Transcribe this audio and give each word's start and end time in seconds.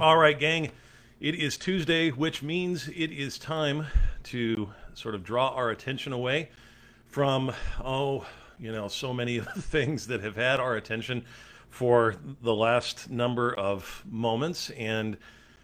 All 0.00 0.16
right, 0.16 0.38
gang. 0.38 0.70
It 1.20 1.34
is 1.34 1.56
Tuesday, 1.56 2.10
which 2.10 2.40
means 2.40 2.86
it 2.86 3.10
is 3.10 3.36
time 3.36 3.88
to 4.24 4.70
sort 4.94 5.16
of 5.16 5.24
draw 5.24 5.48
our 5.48 5.70
attention 5.70 6.12
away 6.12 6.50
from, 7.06 7.50
oh, 7.84 8.24
you 8.60 8.70
know, 8.70 8.86
so 8.86 9.12
many 9.12 9.38
of 9.38 9.52
the 9.56 9.60
things 9.60 10.06
that 10.06 10.22
have 10.22 10.36
had 10.36 10.60
our 10.60 10.76
attention 10.76 11.24
for 11.68 12.14
the 12.42 12.54
last 12.54 13.10
number 13.10 13.52
of 13.52 14.04
moments 14.08 14.70
and 14.70 15.16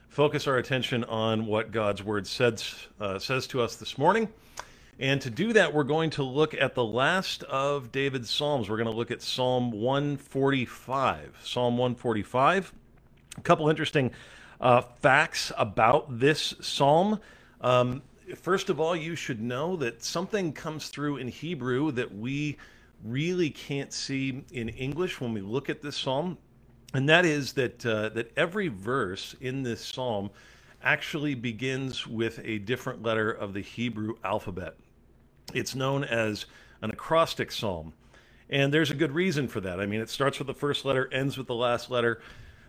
focus 0.08 0.48
our 0.48 0.57
attention 0.57 1.04
on 1.04 1.46
what 1.46 1.71
God's 1.71 2.03
Word 2.03 2.26
says, 2.26 2.75
uh, 3.00 3.21
says 3.21 3.46
to 3.46 3.62
us 3.62 3.76
this 3.76 3.96
morning. 3.96 4.26
And 4.98 5.21
to 5.21 5.30
do 5.30 5.53
that, 5.53 5.72
we're 5.72 5.85
going 5.85 6.11
to 6.11 6.25
look 6.25 6.54
at 6.54 6.75
the 6.75 6.85
last 6.85 7.44
of 7.44 7.93
David's 7.93 8.30
Psalms. 8.30 8.68
We're 8.68 8.79
going 8.79 8.90
to 8.90 8.96
look 8.96 9.12
at 9.12 9.22
Psalm 9.22 9.71
145. 9.71 11.39
Psalm 11.44 11.79
145. 11.79 12.72
A 13.36 13.40
couple 13.40 13.68
interesting 13.68 14.11
uh, 14.61 14.82
facts 15.00 15.52
about 15.58 16.18
this 16.18 16.54
psalm. 16.61 17.20
Um, 17.61 18.02
first 18.36 18.70
of 18.70 18.80
all, 18.80 18.94
you 18.94 19.16
should 19.16 19.40
know 19.40 19.76
that 19.76 20.02
something 20.02 20.52
comes 20.52 20.88
through 20.88 21.18
in 21.18 21.29
Hebrew 21.29 21.90
that 21.92 22.14
we 22.14 22.56
really 23.04 23.50
can't 23.50 23.92
see 23.92 24.44
in 24.52 24.68
English 24.70 25.20
when 25.20 25.32
we 25.32 25.40
look 25.40 25.68
at 25.68 25.82
this 25.82 25.96
psalm, 25.96 26.39
and 26.94 27.08
that 27.08 27.25
is 27.25 27.52
that 27.54 27.84
uh, 27.84 28.08
that 28.11 28.32
every 28.36 28.68
verse 28.68 29.34
in 29.40 29.62
this 29.62 29.84
psalm 29.84 30.30
actually 30.82 31.34
begins 31.34 32.06
with 32.06 32.41
a 32.44 32.58
different 32.58 33.03
letter 33.03 33.30
of 33.30 33.55
the 33.55 33.61
Hebrew 33.61 34.14
alphabet. 34.22 34.77
It's 35.53 35.75
known 35.75 36.05
as 36.05 36.47
an 36.83 36.91
acrostic 36.91 37.50
psalm. 37.50 37.94
And 38.50 38.72
there's 38.72 38.91
a 38.91 38.94
good 38.94 39.12
reason 39.12 39.48
for 39.48 39.61
that. 39.61 39.80
I 39.80 39.86
mean, 39.86 40.00
it 40.00 40.11
starts 40.11 40.39
with 40.39 40.47
the 40.47 40.55
first 40.55 40.84
letter, 40.84 41.08
ends 41.12 41.39
with 41.39 41.47
the 41.47 41.55
last 41.55 41.91
letter. 41.91 42.20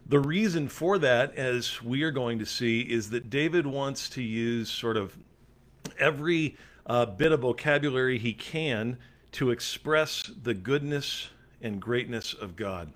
The 0.07 0.19
reason 0.19 0.67
for 0.69 0.99
that, 0.99 1.35
as 1.35 1.81
we 1.81 2.03
are 2.03 2.11
going 2.11 2.39
to 2.39 2.45
see, 2.45 2.81
is 2.81 3.09
that 3.09 3.29
David 3.29 3.65
wants 3.65 4.09
to 4.09 4.21
use 4.21 4.69
sort 4.69 4.97
of 4.97 5.17
every 5.97 6.57
uh, 6.85 7.05
bit 7.07 7.31
of 7.31 7.41
vocabulary 7.41 8.19
he 8.19 8.33
can 8.33 8.97
to 9.33 9.49
express 9.49 10.31
the 10.43 10.53
goodness 10.53 11.29
and 11.61 11.81
greatness 11.81 12.33
of 12.33 12.55
God. 12.55 12.91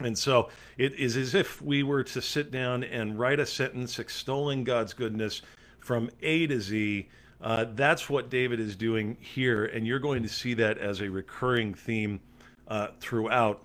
And 0.00 0.16
so 0.16 0.50
it 0.76 0.94
is 0.94 1.16
as 1.16 1.34
if 1.34 1.60
we 1.60 1.82
were 1.82 2.04
to 2.04 2.22
sit 2.22 2.52
down 2.52 2.84
and 2.84 3.18
write 3.18 3.40
a 3.40 3.46
sentence 3.46 3.98
extolling 3.98 4.62
God's 4.62 4.94
goodness 4.94 5.42
from 5.80 6.08
A 6.22 6.46
to 6.46 6.60
Z 6.60 7.08
uh, 7.40 7.66
that's 7.74 8.10
what 8.10 8.30
David 8.30 8.58
is 8.58 8.74
doing 8.74 9.16
here, 9.20 9.66
and 9.66 9.86
you're 9.86 10.00
going 10.00 10.22
to 10.22 10.28
see 10.28 10.54
that 10.54 10.78
as 10.78 11.00
a 11.00 11.08
recurring 11.08 11.72
theme 11.72 12.20
uh, 12.66 12.88
throughout 13.00 13.62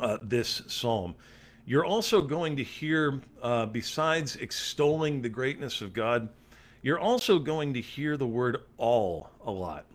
uh, 0.00 0.18
this 0.22 0.62
psalm. 0.68 1.14
You're 1.64 1.84
also 1.84 2.20
going 2.20 2.56
to 2.56 2.64
hear, 2.64 3.20
uh, 3.40 3.66
besides 3.66 4.36
extolling 4.36 5.22
the 5.22 5.28
greatness 5.28 5.80
of 5.80 5.92
God, 5.92 6.28
you're 6.82 6.98
also 6.98 7.38
going 7.38 7.74
to 7.74 7.80
hear 7.80 8.16
the 8.16 8.26
word 8.26 8.58
all 8.78 9.30
a 9.44 9.50
lot. 9.50 9.86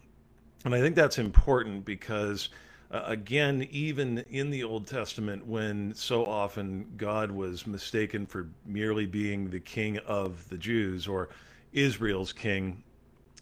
And 0.64 0.74
I 0.74 0.80
think 0.80 0.96
that's 0.96 1.18
important 1.18 1.84
because, 1.84 2.50
uh, 2.90 3.04
again, 3.06 3.68
even 3.70 4.20
in 4.30 4.50
the 4.50 4.64
Old 4.64 4.88
Testament, 4.88 5.46
when 5.46 5.94
so 5.94 6.26
often 6.26 6.88
God 6.96 7.32
was 7.32 7.68
mistaken 7.68 8.26
for 8.26 8.48
merely 8.66 9.06
being 9.06 9.50
the 9.50 9.60
king 9.60 9.98
of 10.00 10.48
the 10.50 10.58
Jews 10.58 11.08
or 11.08 11.30
Israel's 11.74 12.32
king, 12.32 12.82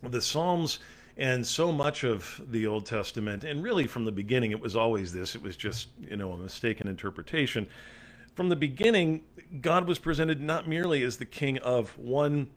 the 0.02 0.22
Psalms 0.22 0.80
and 1.18 1.46
so 1.46 1.72
much 1.72 2.04
of 2.04 2.42
the 2.52 2.68
Old 2.68 2.86
Testament, 2.86 3.44
and 3.46 3.64
really 3.64 3.88
from 3.88 4.04
the 4.04 4.12
beginning, 4.12 4.52
it 4.52 4.60
was 4.60 4.76
always 4.76 5.14
this. 5.14 5.34
It 5.34 5.42
was 5.42 5.56
just, 5.56 5.88
you 6.02 6.18
know, 6.18 6.34
a 6.34 6.38
mistaken 6.38 6.88
interpretation. 6.88 7.68
From 8.36 8.50
the 8.50 8.56
beginning, 8.58 9.24
God 9.62 9.88
was 9.88 9.98
presented 9.98 10.42
not 10.42 10.68
merely 10.68 11.04
as 11.04 11.16
the 11.16 11.26
king 11.26 11.58
of 11.60 11.98
one 11.98 12.50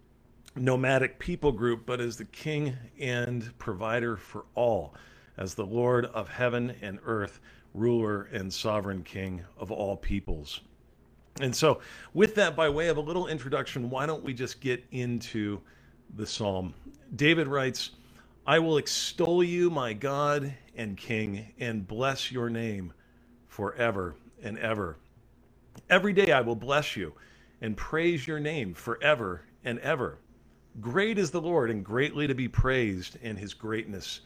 nomadic 0.56 1.20
people 1.20 1.52
group, 1.52 1.86
but 1.86 2.00
as 2.00 2.16
the 2.16 2.24
king 2.24 2.76
and 2.98 3.56
provider 3.58 4.16
for 4.16 4.44
all, 4.56 4.94
as 5.36 5.54
the 5.54 5.64
Lord 5.64 6.06
of 6.06 6.28
heaven 6.28 6.74
and 6.82 6.98
earth, 7.04 7.38
ruler 7.74 8.22
and 8.32 8.52
sovereign 8.52 9.04
king 9.04 9.44
of 9.56 9.70
all 9.70 9.96
peoples. 9.96 10.62
And 11.40 11.54
so, 11.54 11.80
with 12.12 12.34
that, 12.34 12.56
by 12.56 12.68
way 12.68 12.88
of 12.88 12.96
a 12.96 13.00
little 13.00 13.28
introduction, 13.28 13.88
why 13.88 14.04
don't 14.06 14.24
we 14.24 14.34
just 14.34 14.60
get 14.60 14.84
into 14.90 15.60
the 16.16 16.26
psalm. 16.26 16.74
David 17.14 17.46
writes, 17.46 17.90
I 18.46 18.58
will 18.58 18.78
extol 18.78 19.44
you, 19.44 19.70
my 19.70 19.92
God 19.92 20.54
and 20.74 20.96
King, 20.96 21.52
and 21.60 21.86
bless 21.86 22.32
your 22.32 22.50
name 22.50 22.92
forever 23.46 24.16
and 24.42 24.58
ever. 24.58 24.96
Every 25.90 26.12
day 26.12 26.32
I 26.32 26.42
will 26.42 26.56
bless 26.56 26.96
you 26.96 27.14
and 27.60 27.76
praise 27.76 28.26
your 28.26 28.38
name 28.38 28.74
forever 28.74 29.42
and 29.64 29.78
ever. 29.78 30.18
Great 30.80 31.18
is 31.18 31.30
the 31.30 31.40
Lord 31.40 31.70
and 31.70 31.84
greatly 31.84 32.26
to 32.26 32.34
be 32.34 32.46
praised, 32.46 33.16
and 33.22 33.38
his 33.38 33.54
greatness 33.54 34.20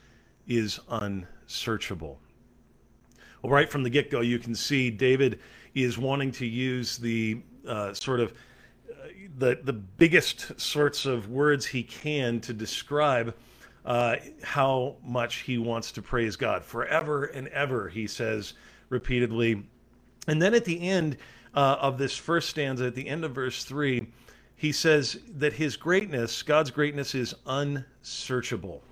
is 0.46 0.80
unsearchable. 0.90 2.20
Well, 3.42 3.52
right 3.52 3.70
from 3.70 3.84
the 3.84 3.90
get 3.90 4.10
go, 4.10 4.20
you 4.20 4.38
can 4.38 4.54
see 4.54 4.90
David 4.90 5.38
is 5.74 5.98
wanting 5.98 6.32
to 6.32 6.46
use 6.46 6.98
the 6.98 7.42
uh, 7.66 7.94
sort 7.94 8.20
of 8.20 8.34
the 9.38 9.60
the 9.64 9.72
biggest 9.72 10.60
sorts 10.60 11.06
of 11.06 11.28
words 11.28 11.64
he 11.64 11.82
can 11.82 12.40
to 12.40 12.52
describe 12.52 13.34
uh, 13.84 14.16
how 14.42 14.96
much 15.02 15.36
he 15.38 15.58
wants 15.58 15.92
to 15.92 16.02
praise 16.02 16.36
God 16.36 16.64
forever 16.64 17.26
and 17.26 17.48
ever. 17.48 17.88
He 17.88 18.06
says 18.06 18.54
repeatedly, 18.90 19.64
and 20.26 20.42
then 20.42 20.54
at 20.54 20.64
the 20.64 20.80
end 20.88 21.16
uh, 21.54 21.76
of 21.80 21.98
this 21.98 22.16
first 22.16 22.48
stanza, 22.48 22.86
at 22.86 22.94
the 22.94 23.08
end 23.08 23.24
of 23.24 23.32
verse 23.32 23.64
three, 23.64 24.06
he 24.56 24.72
says 24.72 25.18
that 25.38 25.52
his 25.52 25.76
greatness, 25.76 26.42
God's 26.42 26.70
greatness, 26.70 27.14
is 27.14 27.34
unsearchable. 27.46 28.82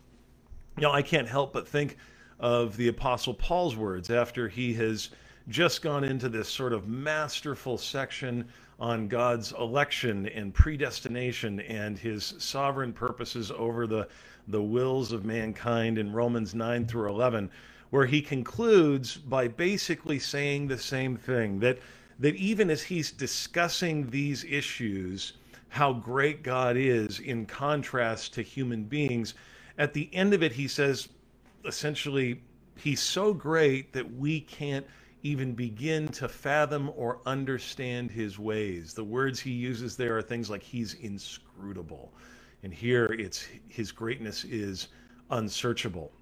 Know, 0.76 0.90
I 0.90 1.02
can't 1.02 1.28
help 1.28 1.52
but 1.52 1.68
think 1.68 1.96
of 2.38 2.76
the 2.76 2.88
Apostle 2.88 3.34
Paul's 3.34 3.76
words 3.76 4.10
after 4.10 4.48
he 4.48 4.72
has 4.74 5.10
just 5.48 5.82
gone 5.82 6.04
into 6.04 6.28
this 6.28 6.48
sort 6.48 6.72
of 6.72 6.88
masterful 6.88 7.76
section 7.76 8.48
on 8.78 9.08
God's 9.08 9.52
election 9.52 10.26
and 10.28 10.54
predestination 10.54 11.60
and 11.60 11.98
his 11.98 12.34
sovereign 12.38 12.92
purposes 12.92 13.50
over 13.50 13.86
the, 13.86 14.08
the 14.48 14.62
wills 14.62 15.12
of 15.12 15.24
mankind 15.24 15.98
in 15.98 16.12
Romans 16.12 16.54
9 16.54 16.86
through 16.86 17.10
11, 17.10 17.50
where 17.90 18.06
he 18.06 18.22
concludes 18.22 19.16
by 19.16 19.48
basically 19.48 20.18
saying 20.18 20.66
the 20.66 20.78
same 20.78 21.16
thing 21.16 21.60
that, 21.60 21.78
that 22.20 22.36
even 22.36 22.70
as 22.70 22.82
he's 22.82 23.10
discussing 23.10 24.08
these 24.10 24.44
issues, 24.44 25.34
how 25.68 25.92
great 25.92 26.42
God 26.42 26.76
is 26.76 27.20
in 27.20 27.46
contrast 27.46 28.34
to 28.34 28.42
human 28.42 28.84
beings, 28.84 29.34
at 29.78 29.94
the 29.94 30.08
end 30.12 30.34
of 30.34 30.42
it, 30.42 30.52
he 30.52 30.68
says 30.68 31.08
essentially, 31.64 32.40
he's 32.76 33.00
so 33.00 33.32
great 33.32 33.92
that 33.92 34.14
we 34.14 34.40
can't 34.40 34.86
even 35.22 35.52
begin 35.52 36.08
to 36.08 36.28
fathom 36.28 36.90
or 36.96 37.20
understand 37.26 38.10
his 38.10 38.38
ways. 38.38 38.94
The 38.94 39.04
words 39.04 39.38
he 39.38 39.50
uses 39.50 39.96
there 39.96 40.16
are 40.16 40.22
things 40.22 40.48
like 40.48 40.62
he's 40.62 40.94
inscrutable. 40.94 42.12
And 42.62 42.72
here 42.72 43.06
it's 43.06 43.46
his 43.68 43.92
greatness 43.92 44.44
is 44.44 44.88
unsearchable. 45.30 46.12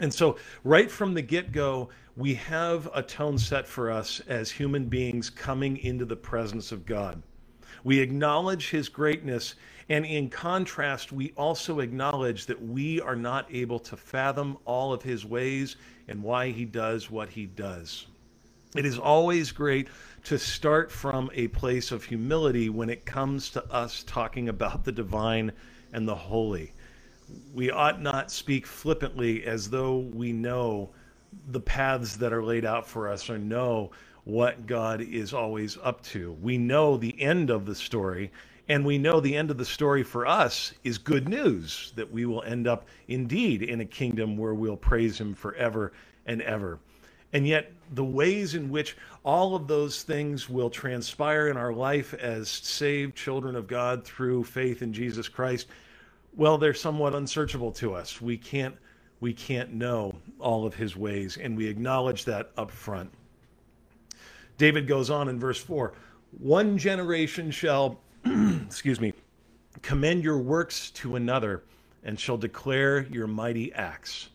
And 0.00 0.12
so, 0.12 0.36
right 0.64 0.90
from 0.90 1.14
the 1.14 1.22
get 1.22 1.52
go, 1.52 1.88
we 2.16 2.34
have 2.34 2.88
a 2.94 3.02
tone 3.02 3.38
set 3.38 3.66
for 3.66 3.90
us 3.90 4.20
as 4.26 4.50
human 4.50 4.86
beings 4.86 5.30
coming 5.30 5.76
into 5.78 6.04
the 6.04 6.16
presence 6.16 6.72
of 6.72 6.84
God. 6.84 7.22
We 7.84 8.00
acknowledge 8.00 8.70
his 8.70 8.88
greatness, 8.88 9.54
and 9.88 10.04
in 10.04 10.30
contrast, 10.30 11.12
we 11.12 11.32
also 11.36 11.80
acknowledge 11.80 12.46
that 12.46 12.60
we 12.60 13.00
are 13.00 13.16
not 13.16 13.46
able 13.52 13.78
to 13.80 13.96
fathom 13.96 14.58
all 14.64 14.92
of 14.92 15.02
his 15.02 15.24
ways 15.24 15.76
and 16.08 16.22
why 16.22 16.50
he 16.50 16.64
does 16.64 17.10
what 17.10 17.28
he 17.28 17.46
does. 17.46 18.06
It 18.74 18.86
is 18.86 18.98
always 18.98 19.52
great 19.52 19.88
to 20.24 20.38
start 20.38 20.90
from 20.90 21.30
a 21.34 21.48
place 21.48 21.92
of 21.92 22.02
humility 22.02 22.70
when 22.70 22.90
it 22.90 23.04
comes 23.04 23.50
to 23.50 23.64
us 23.72 24.02
talking 24.04 24.48
about 24.48 24.84
the 24.84 24.92
divine 24.92 25.52
and 25.92 26.08
the 26.08 26.14
holy. 26.14 26.72
We 27.52 27.70
ought 27.70 28.02
not 28.02 28.30
speak 28.30 28.66
flippantly 28.66 29.44
as 29.44 29.70
though 29.70 29.98
we 29.98 30.32
know 30.32 30.90
the 31.48 31.60
paths 31.60 32.16
that 32.18 32.32
are 32.32 32.44
laid 32.44 32.64
out 32.64 32.86
for 32.86 33.08
us 33.08 33.28
or 33.28 33.38
know 33.38 33.90
what 34.24 34.66
God 34.66 35.00
is 35.00 35.34
always 35.34 35.76
up 35.82 36.02
to. 36.04 36.32
We 36.40 36.58
know 36.58 36.96
the 36.96 37.20
end 37.20 37.50
of 37.50 37.66
the 37.66 37.74
story, 37.74 38.32
and 38.68 38.84
we 38.84 38.96
know 38.96 39.20
the 39.20 39.36
end 39.36 39.50
of 39.50 39.58
the 39.58 39.64
story 39.64 40.02
for 40.02 40.26
us 40.26 40.72
is 40.84 40.96
good 40.96 41.28
news 41.28 41.92
that 41.96 42.10
we 42.10 42.24
will 42.24 42.42
end 42.44 42.66
up 42.66 42.86
indeed 43.08 43.62
in 43.62 43.80
a 43.80 43.86
kingdom 43.86 44.36
where 44.36 44.54
we'll 44.54 44.76
praise 44.76 45.20
Him 45.20 45.34
forever 45.34 45.92
and 46.26 46.40
ever. 46.42 46.78
And 47.34 47.46
yet, 47.46 47.72
the 47.92 48.04
ways 48.04 48.54
in 48.54 48.70
which 48.70 48.96
all 49.24 49.54
of 49.54 49.66
those 49.66 50.02
things 50.02 50.48
will 50.48 50.70
transpire 50.70 51.48
in 51.48 51.56
our 51.56 51.72
life 51.72 52.14
as 52.14 52.48
saved 52.48 53.16
children 53.16 53.56
of 53.56 53.66
God 53.66 54.04
through 54.04 54.44
faith 54.44 54.82
in 54.82 54.92
Jesus 54.92 55.28
Christ, 55.28 55.66
well, 56.36 56.58
they're 56.58 56.74
somewhat 56.74 57.14
unsearchable 57.14 57.72
to 57.72 57.94
us. 57.94 58.20
We 58.20 58.36
can't 58.36 58.76
we 59.20 59.32
can't 59.32 59.72
know 59.72 60.14
all 60.38 60.66
of 60.66 60.74
his 60.74 60.96
ways, 60.96 61.38
and 61.38 61.56
we 61.56 61.66
acknowledge 61.66 62.24
that 62.26 62.50
up 62.58 62.70
front. 62.70 63.10
David 64.58 64.86
goes 64.86 65.10
on 65.10 65.28
in 65.28 65.40
verse 65.40 65.58
4 65.58 65.94
One 66.38 66.76
generation 66.76 67.50
shall, 67.50 68.00
excuse 68.66 69.00
me, 69.00 69.14
commend 69.82 70.24
your 70.24 70.38
works 70.38 70.90
to 70.90 71.16
another 71.16 71.62
and 72.02 72.20
shall 72.20 72.36
declare 72.36 73.06
your 73.10 73.26
mighty 73.26 73.72
acts. 73.72 74.28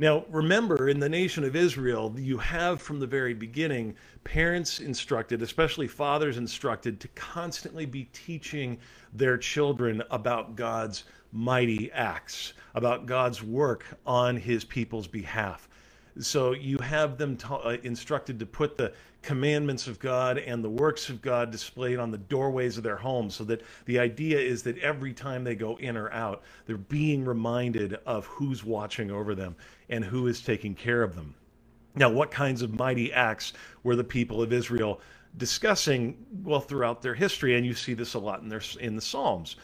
Now, 0.00 0.24
remember, 0.30 0.88
in 0.88 0.98
the 0.98 1.10
nation 1.10 1.44
of 1.44 1.54
Israel, 1.54 2.14
you 2.16 2.38
have 2.38 2.80
from 2.80 3.00
the 3.00 3.06
very 3.06 3.34
beginning 3.34 3.94
parents 4.24 4.80
instructed, 4.80 5.42
especially 5.42 5.86
fathers 5.86 6.38
instructed, 6.38 7.00
to 7.00 7.08
constantly 7.08 7.84
be 7.84 8.04
teaching 8.14 8.78
their 9.12 9.36
children 9.36 10.02
about 10.10 10.56
God's 10.56 11.04
mighty 11.32 11.92
acts, 11.92 12.54
about 12.74 13.04
God's 13.04 13.42
work 13.42 13.84
on 14.06 14.38
his 14.38 14.64
people's 14.64 15.06
behalf. 15.06 15.68
So 16.18 16.52
you 16.52 16.78
have 16.78 17.18
them 17.18 17.36
ta- 17.36 17.56
uh, 17.56 17.76
instructed 17.82 18.38
to 18.38 18.46
put 18.46 18.78
the 18.78 18.94
commandments 19.22 19.86
of 19.86 19.98
God 19.98 20.38
and 20.38 20.64
the 20.64 20.70
works 20.70 21.10
of 21.10 21.20
God 21.20 21.50
displayed 21.50 21.98
on 21.98 22.10
the 22.10 22.18
doorways 22.18 22.78
of 22.78 22.82
their 22.82 22.96
homes 22.96 23.34
so 23.34 23.44
that 23.44 23.62
the 23.84 23.98
idea 23.98 24.38
is 24.38 24.62
that 24.62 24.78
every 24.78 25.12
time 25.12 25.44
they 25.44 25.54
go 25.54 25.76
in 25.76 25.96
or 25.96 26.10
out, 26.10 26.42
they're 26.66 26.78
being 26.78 27.24
reminded 27.24 27.98
of 28.06 28.24
who's 28.26 28.64
watching 28.64 29.10
over 29.10 29.34
them 29.34 29.54
and 29.90 30.04
who 30.04 30.26
is 30.26 30.40
taking 30.40 30.74
care 30.74 31.02
of 31.02 31.14
them. 31.14 31.34
Now, 31.94 32.08
what 32.08 32.30
kinds 32.30 32.62
of 32.62 32.78
mighty 32.78 33.12
acts 33.12 33.52
were 33.82 33.96
the 33.96 34.04
people 34.04 34.40
of 34.42 34.52
Israel 34.52 35.00
discussing 35.36 36.24
well 36.42 36.60
throughout 36.60 37.02
their 37.02 37.14
history? 37.14 37.56
And 37.56 37.66
you 37.66 37.74
see 37.74 37.94
this 37.94 38.14
a 38.14 38.18
lot 38.18 38.40
in 38.40 38.48
their 38.48 38.62
in 38.80 38.94
the 38.96 39.02
Psalms. 39.02 39.56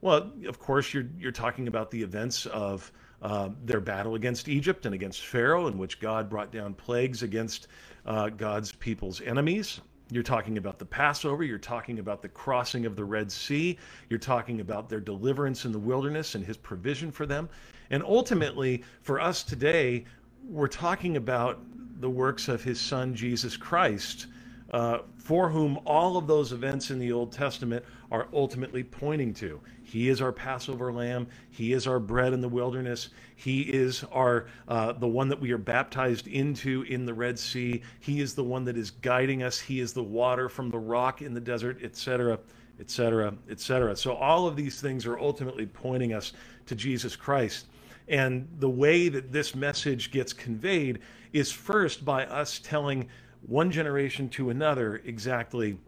Well, 0.00 0.32
of 0.46 0.58
course, 0.58 0.92
you're 0.92 1.06
you're 1.18 1.32
talking 1.32 1.68
about 1.68 1.90
the 1.90 2.02
events 2.02 2.46
of 2.46 2.90
uh, 3.22 3.50
their 3.64 3.80
battle 3.80 4.16
against 4.16 4.48
Egypt 4.48 4.86
and 4.86 4.94
against 4.94 5.24
Pharaoh, 5.26 5.66
in 5.66 5.78
which 5.78 6.00
God 6.00 6.28
brought 6.28 6.52
down 6.52 6.74
plagues 6.74 7.22
against 7.22 7.68
uh, 8.06 8.28
God's 8.30 8.72
people's 8.72 9.20
enemies. 9.20 9.80
You're 10.10 10.22
talking 10.22 10.58
about 10.58 10.78
the 10.78 10.84
Passover. 10.84 11.42
You're 11.42 11.58
talking 11.58 11.98
about 11.98 12.20
the 12.20 12.28
crossing 12.28 12.84
of 12.84 12.96
the 12.96 13.04
Red 13.04 13.32
Sea. 13.32 13.78
You're 14.10 14.18
talking 14.18 14.60
about 14.60 14.88
their 14.88 15.00
deliverance 15.00 15.64
in 15.64 15.72
the 15.72 15.78
wilderness 15.78 16.34
and 16.34 16.44
his 16.44 16.58
provision 16.58 17.10
for 17.10 17.24
them. 17.24 17.48
And 17.90 18.02
ultimately, 18.02 18.82
for 19.02 19.20
us 19.20 19.42
today, 19.42 20.04
we're 20.48 20.68
talking 20.68 21.16
about 21.16 21.60
the 22.00 22.10
works 22.10 22.48
of 22.48 22.62
his 22.62 22.80
son, 22.80 23.14
Jesus 23.14 23.56
Christ, 23.56 24.26
uh, 24.72 24.98
for 25.16 25.48
whom 25.48 25.78
all 25.86 26.16
of 26.16 26.26
those 26.26 26.52
events 26.52 26.90
in 26.90 26.98
the 26.98 27.12
Old 27.12 27.32
Testament 27.32 27.84
are 28.10 28.28
ultimately 28.32 28.82
pointing 28.82 29.32
to. 29.34 29.60
He 29.82 30.08
is 30.08 30.20
our 30.20 30.32
Passover 30.32 30.92
lamb. 30.92 31.28
He 31.50 31.72
is 31.72 31.86
our 31.86 32.00
bread 32.00 32.32
in 32.32 32.40
the 32.40 32.48
wilderness. 32.48 33.10
He 33.36 33.62
is 33.62 34.04
our 34.12 34.46
uh, 34.66 34.92
the 34.92 35.06
one 35.06 35.28
that 35.28 35.40
we 35.40 35.52
are 35.52 35.58
baptized 35.58 36.26
into 36.26 36.82
in 36.82 37.06
the 37.06 37.14
Red 37.14 37.38
Sea. 37.38 37.82
He 38.00 38.20
is 38.20 38.34
the 38.34 38.44
one 38.44 38.64
that 38.64 38.76
is 38.76 38.90
guiding 38.90 39.42
us. 39.42 39.60
He 39.60 39.80
is 39.80 39.92
the 39.92 40.02
water 40.02 40.48
from 40.48 40.70
the 40.70 40.78
rock 40.78 41.22
in 41.22 41.32
the 41.32 41.40
desert, 41.40 41.78
etc., 41.82 42.38
etc., 42.80 43.34
etc. 43.48 43.96
So 43.96 44.14
all 44.14 44.48
of 44.48 44.56
these 44.56 44.80
things 44.80 45.06
are 45.06 45.18
ultimately 45.18 45.66
pointing 45.66 46.12
us 46.12 46.32
to 46.66 46.74
Jesus 46.74 47.14
Christ. 47.14 47.66
And 48.08 48.48
the 48.58 48.70
way 48.70 49.08
that 49.08 49.32
this 49.32 49.54
message 49.54 50.10
gets 50.10 50.32
conveyed 50.32 51.00
is 51.32 51.50
first 51.50 52.04
by 52.04 52.26
us 52.26 52.60
telling 52.62 53.08
one 53.46 53.70
generation 53.70 54.28
to 54.30 54.50
another 54.50 55.00
exactly 55.04 55.78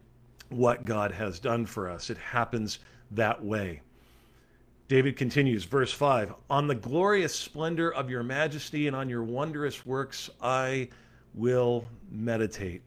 what 0.49 0.85
God 0.85 1.13
has 1.13 1.39
done 1.39 1.67
for 1.67 1.91
us. 1.91 2.11
It 2.11 2.19
happens 2.19 2.79
that 3.13 3.45
way. 3.45 3.83
David 4.89 5.17
continues, 5.17 5.65
verse 5.65 5.93
5 5.93 6.35
On 6.49 6.69
the 6.69 6.75
glorious 6.75 7.35
splendor 7.35 7.93
of 7.93 8.09
your 8.09 8.23
majesty 8.23 8.87
and 8.87 8.95
on 8.95 9.09
your 9.09 9.25
wondrous 9.25 9.85
works 9.85 10.31
I 10.41 10.89
will 11.35 11.87
meditate. 12.11 12.83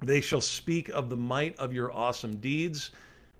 They 0.00 0.20
shall 0.20 0.40
speak 0.40 0.90
of 0.90 1.08
the 1.08 1.16
might 1.16 1.58
of 1.58 1.72
your 1.72 1.92
awesome 1.92 2.36
deeds, 2.36 2.90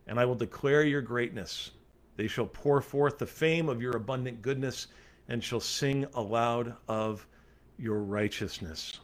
and 0.06 0.18
I 0.18 0.24
will 0.24 0.34
declare 0.34 0.82
your 0.82 1.02
greatness. 1.02 1.70
They 2.16 2.26
shall 2.26 2.46
pour 2.46 2.80
forth 2.80 3.18
the 3.18 3.26
fame 3.26 3.68
of 3.68 3.80
your 3.80 3.96
abundant 3.96 4.42
goodness 4.42 4.88
and 5.28 5.42
shall 5.42 5.60
sing 5.60 6.06
aloud 6.14 6.74
of 6.88 7.26
your 7.78 8.00
righteousness. 8.00 9.00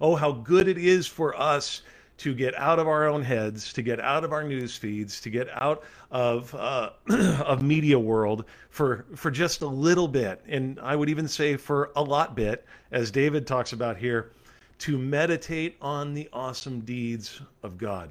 Oh, 0.00 0.16
how 0.16 0.32
good 0.32 0.68
it 0.68 0.78
is 0.78 1.06
for 1.06 1.38
us 1.38 1.82
to 2.18 2.34
get 2.34 2.54
out 2.54 2.78
of 2.78 2.86
our 2.86 3.08
own 3.08 3.22
heads, 3.22 3.72
to 3.72 3.82
get 3.82 3.98
out 3.98 4.22
of 4.22 4.32
our 4.32 4.44
news 4.44 4.76
feeds, 4.76 5.20
to 5.20 5.30
get 5.30 5.48
out 5.60 5.82
of 6.10 6.54
uh, 6.54 6.90
of 7.44 7.62
media 7.62 7.98
world 7.98 8.44
for 8.70 9.04
for 9.16 9.30
just 9.30 9.62
a 9.62 9.66
little 9.66 10.06
bit, 10.06 10.40
and 10.46 10.78
I 10.80 10.94
would 10.94 11.08
even 11.08 11.26
say 11.26 11.56
for 11.56 11.90
a 11.96 12.02
lot 12.02 12.36
bit, 12.36 12.64
as 12.90 13.10
David 13.10 13.46
talks 13.46 13.72
about 13.72 13.96
here, 13.96 14.30
to 14.78 14.98
meditate 14.98 15.76
on 15.80 16.14
the 16.14 16.28
awesome 16.32 16.80
deeds 16.80 17.40
of 17.62 17.78
God. 17.78 18.10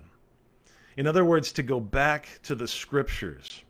In 0.97 1.07
other 1.07 1.23
words, 1.23 1.51
to 1.53 1.63
go 1.63 1.79
back 1.79 2.27
to 2.43 2.55
the 2.55 2.67
scriptures 2.67 3.61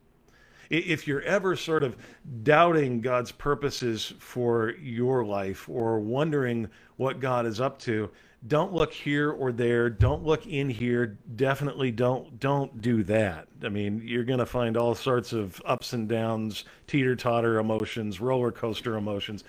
if 0.71 1.05
you're 1.05 1.21
ever 1.21 1.55
sort 1.55 1.83
of 1.83 1.97
doubting 2.43 3.01
God's 3.01 3.31
purposes 3.31 4.13
for 4.19 4.71
your 4.81 5.25
life 5.25 5.67
or 5.67 5.99
wondering 5.99 6.69
what 6.95 7.19
God 7.19 7.45
is 7.45 7.59
up 7.59 7.77
to, 7.79 8.09
don't 8.47 8.73
look 8.73 8.91
here 8.93 9.31
or 9.31 9.51
there. 9.51 9.89
Don't 9.89 10.23
look 10.23 10.47
in 10.47 10.69
here. 10.69 11.19
Definitely 11.35 11.91
don't 11.91 12.39
don't 12.39 12.81
do 12.81 13.03
that. 13.03 13.47
I 13.63 13.69
mean 13.69 14.01
you're 14.03 14.23
going 14.23 14.39
to 14.39 14.45
find 14.45 14.77
all 14.77 14.95
sorts 14.95 15.33
of 15.33 15.61
ups 15.65 15.93
and 15.93 16.07
downs 16.09 16.63
teeter 16.87 17.15
totter 17.15 17.59
emotions 17.59 18.19
roller 18.21 18.51
coaster 18.51 18.97
emotions. 18.97 19.43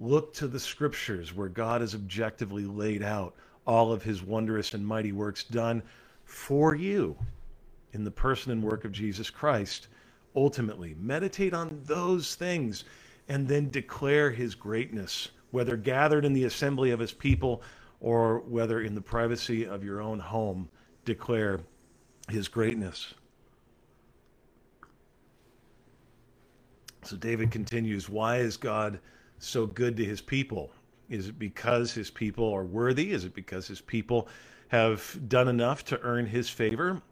Look 0.00 0.32
to 0.34 0.46
the 0.46 0.60
scriptures 0.60 1.34
where 1.34 1.48
god 1.48 1.82
has 1.82 1.94
objectively 1.94 2.64
laid 2.64 3.02
out 3.02 3.34
all 3.66 3.92
of 3.92 4.02
his 4.02 4.22
wondrous 4.22 4.72
and 4.74 4.86
mighty 4.86 5.12
works 5.12 5.44
done 5.44 5.82
for 6.24 6.74
you 6.74 7.16
in 7.92 8.04
the 8.04 8.10
person 8.10 8.50
and 8.52 8.62
work 8.62 8.84
of 8.86 8.92
jesus 8.92 9.28
christ 9.28 9.88
ultimately. 10.36 10.94
Meditate 10.98 11.54
on 11.54 11.80
those 11.84 12.34
things 12.34 12.84
and 13.28 13.46
then 13.46 13.70
declare 13.70 14.30
his 14.30 14.54
greatness, 14.54 15.28
whether 15.50 15.76
gathered 15.76 16.24
in 16.24 16.32
the 16.32 16.44
assembly 16.44 16.90
of 16.90 17.00
his 17.00 17.12
people 17.12 17.62
or 18.00 18.40
whether 18.40 18.80
in 18.80 18.94
the 18.94 19.00
privacy 19.00 19.66
of 19.66 19.84
your 19.84 20.00
own 20.00 20.18
home, 20.18 20.68
declare 21.04 21.60
his 22.28 22.48
greatness. 22.48 23.14
So 27.04 27.16
David 27.16 27.50
continues, 27.50 28.08
Why 28.08 28.38
is 28.38 28.56
God 28.56 29.00
so 29.38 29.66
good 29.66 29.96
to 29.96 30.04
his 30.04 30.20
people? 30.20 30.72
Is 31.08 31.28
it 31.28 31.38
because 31.38 31.92
his 31.92 32.10
people 32.10 32.52
are 32.52 32.64
worthy? 32.64 33.12
Is 33.12 33.24
it 33.24 33.34
because 33.34 33.66
his 33.66 33.80
people 33.80 34.28
have 34.68 35.18
done 35.28 35.48
enough 35.48 35.84
to 35.86 36.00
earn 36.02 36.26
his 36.26 36.48
favor? 36.48 37.02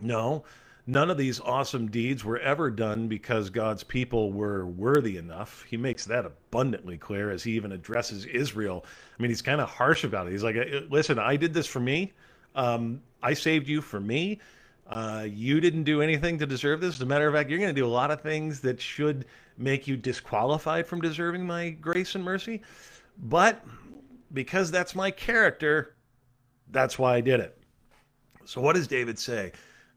No. 0.00 0.44
None 0.88 1.10
of 1.10 1.18
these 1.18 1.40
awesome 1.40 1.90
deeds 1.90 2.24
were 2.24 2.38
ever 2.38 2.70
done 2.70 3.08
because 3.08 3.50
God's 3.50 3.82
people 3.82 4.32
were 4.32 4.64
worthy 4.66 5.16
enough. 5.16 5.64
He 5.68 5.76
makes 5.76 6.04
that 6.04 6.24
abundantly 6.24 6.96
clear 6.96 7.30
as 7.30 7.42
he 7.42 7.52
even 7.52 7.72
addresses 7.72 8.24
Israel. 8.24 8.84
I 9.18 9.22
mean, 9.22 9.30
he's 9.30 9.42
kind 9.42 9.60
of 9.60 9.68
harsh 9.68 10.04
about 10.04 10.28
it. 10.28 10.30
He's 10.30 10.44
like, 10.44 10.56
uh, 10.56 10.82
listen, 10.88 11.18
I 11.18 11.34
did 11.36 11.52
this 11.52 11.66
for 11.66 11.80
me. 11.80 12.12
Um, 12.54 13.02
I 13.20 13.34
saved 13.34 13.66
you 13.68 13.82
for 13.82 13.98
me. 13.98 14.40
Uh, 14.86 15.26
you 15.28 15.58
didn't 15.58 15.82
do 15.82 16.02
anything 16.02 16.38
to 16.38 16.46
deserve 16.46 16.80
this. 16.80 16.94
As 16.94 17.00
a 17.02 17.06
matter 17.06 17.26
of 17.26 17.34
fact, 17.34 17.50
you're 17.50 17.58
going 17.58 17.74
to 17.74 17.80
do 17.80 17.86
a 17.86 17.88
lot 17.88 18.12
of 18.12 18.20
things 18.20 18.60
that 18.60 18.80
should 18.80 19.24
make 19.58 19.88
you 19.88 19.96
disqualified 19.96 20.86
from 20.86 21.00
deserving 21.00 21.44
my 21.44 21.70
grace 21.70 22.14
and 22.14 22.22
mercy. 22.22 22.62
But 23.18 23.64
because 24.32 24.70
that's 24.70 24.94
my 24.94 25.10
character, 25.10 25.96
that's 26.70 26.96
why 26.96 27.16
I 27.16 27.20
did 27.20 27.40
it. 27.40 27.58
So, 28.44 28.60
what 28.60 28.76
does 28.76 28.86
David 28.86 29.18
say? 29.18 29.50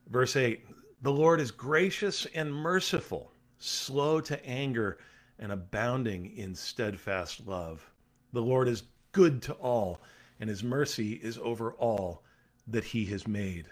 Verse 0.10 0.36
8 0.36 0.66
the 1.02 1.12
Lord 1.12 1.40
is 1.40 1.52
gracious 1.52 2.26
and 2.34 2.54
merciful, 2.54 3.32
slow 3.58 4.20
to 4.22 4.46
anger, 4.46 4.98
and 5.40 5.52
abounding 5.52 6.36
in 6.38 6.54
steadfast 6.54 7.48
love. 7.48 7.90
The 8.34 8.42
Lord 8.42 8.68
is 8.68 8.84
good 9.12 9.42
to 9.44 9.54
all, 9.54 10.02
and 10.40 10.50
his 10.50 10.64
mercy 10.64 11.14
is 11.14 11.38
over 11.38 11.74
all 11.74 12.24
that 12.68 12.84
he 12.84 13.06
has 13.06 13.28
made. 13.28 13.68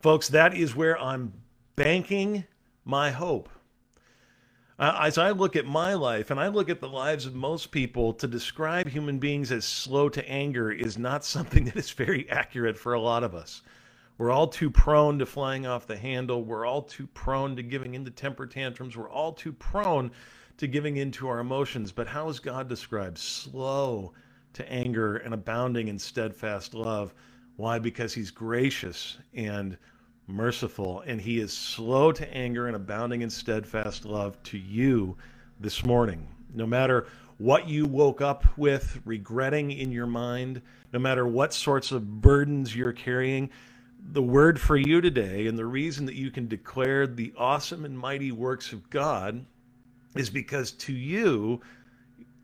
Folks, 0.00 0.28
that 0.28 0.54
is 0.54 0.74
where 0.74 0.98
I'm 1.00 1.32
banking 1.76 2.44
my 2.84 3.10
hope. 3.10 3.48
Uh, 4.78 4.98
as 5.02 5.16
I 5.16 5.30
look 5.30 5.56
at 5.56 5.64
my 5.64 5.94
life 5.94 6.30
and 6.30 6.38
I 6.38 6.48
look 6.48 6.68
at 6.68 6.80
the 6.80 6.88
lives 6.88 7.24
of 7.24 7.34
most 7.34 7.70
people, 7.70 8.12
to 8.14 8.26
describe 8.26 8.88
human 8.88 9.18
beings 9.18 9.50
as 9.50 9.64
slow 9.64 10.08
to 10.10 10.28
anger 10.28 10.70
is 10.70 10.98
not 10.98 11.24
something 11.24 11.64
that 11.66 11.76
is 11.76 11.90
very 11.90 12.28
accurate 12.28 12.76
for 12.76 12.92
a 12.92 13.00
lot 13.00 13.24
of 13.24 13.34
us. 13.34 13.62
We're 14.18 14.30
all 14.30 14.48
too 14.48 14.70
prone 14.70 15.18
to 15.18 15.26
flying 15.26 15.66
off 15.66 15.86
the 15.86 15.96
handle. 15.96 16.42
We're 16.42 16.64
all 16.64 16.82
too 16.82 17.06
prone 17.08 17.56
to 17.56 17.62
giving 17.62 17.94
into 17.94 18.10
temper 18.10 18.46
tantrums. 18.46 18.96
We're 18.96 19.10
all 19.10 19.32
too 19.32 19.52
prone 19.52 20.10
to 20.56 20.66
giving 20.66 20.96
into 20.96 21.28
our 21.28 21.38
emotions. 21.38 21.92
But 21.92 22.06
how 22.06 22.28
is 22.28 22.38
God 22.38 22.68
described? 22.68 23.18
Slow 23.18 24.12
to 24.54 24.72
anger 24.72 25.16
and 25.18 25.34
abounding 25.34 25.88
in 25.88 25.98
steadfast 25.98 26.72
love. 26.72 27.14
Why? 27.56 27.78
Because 27.78 28.14
he's 28.14 28.30
gracious 28.30 29.18
and 29.34 29.76
merciful, 30.26 31.02
and 31.06 31.20
he 31.20 31.38
is 31.38 31.52
slow 31.52 32.10
to 32.12 32.34
anger 32.34 32.66
and 32.66 32.76
abounding 32.76 33.22
in 33.22 33.30
steadfast 33.30 34.04
love 34.04 34.42
to 34.44 34.58
you 34.58 35.16
this 35.60 35.84
morning. 35.84 36.26
No 36.54 36.66
matter 36.66 37.06
what 37.38 37.68
you 37.68 37.84
woke 37.84 38.22
up 38.22 38.44
with 38.56 38.98
regretting 39.04 39.70
in 39.70 39.92
your 39.92 40.06
mind, 40.06 40.62
no 40.92 40.98
matter 40.98 41.26
what 41.26 41.52
sorts 41.52 41.92
of 41.92 42.22
burdens 42.22 42.74
you're 42.74 42.92
carrying, 42.92 43.50
the 44.12 44.22
word 44.22 44.60
for 44.60 44.76
you 44.76 45.00
today 45.00 45.46
and 45.46 45.58
the 45.58 45.66
reason 45.66 46.06
that 46.06 46.14
you 46.14 46.30
can 46.30 46.48
declare 46.48 47.06
the 47.06 47.32
awesome 47.36 47.84
and 47.84 47.98
mighty 47.98 48.32
works 48.32 48.72
of 48.72 48.88
God 48.90 49.44
is 50.14 50.30
because 50.30 50.72
to 50.72 50.92
you, 50.92 51.60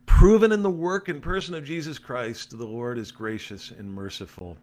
proven 0.07 0.52
in 0.52 0.62
the 0.62 0.71
work 0.71 1.09
and 1.09 1.23
person 1.23 1.54
of 1.54 1.64
Jesus 1.64 1.99
Christ, 1.99 2.57
the 2.57 2.66
Lord 2.66 2.99
is 2.99 3.11
gracious 3.11 3.71
and 3.71 3.92
merciful, 3.92 4.57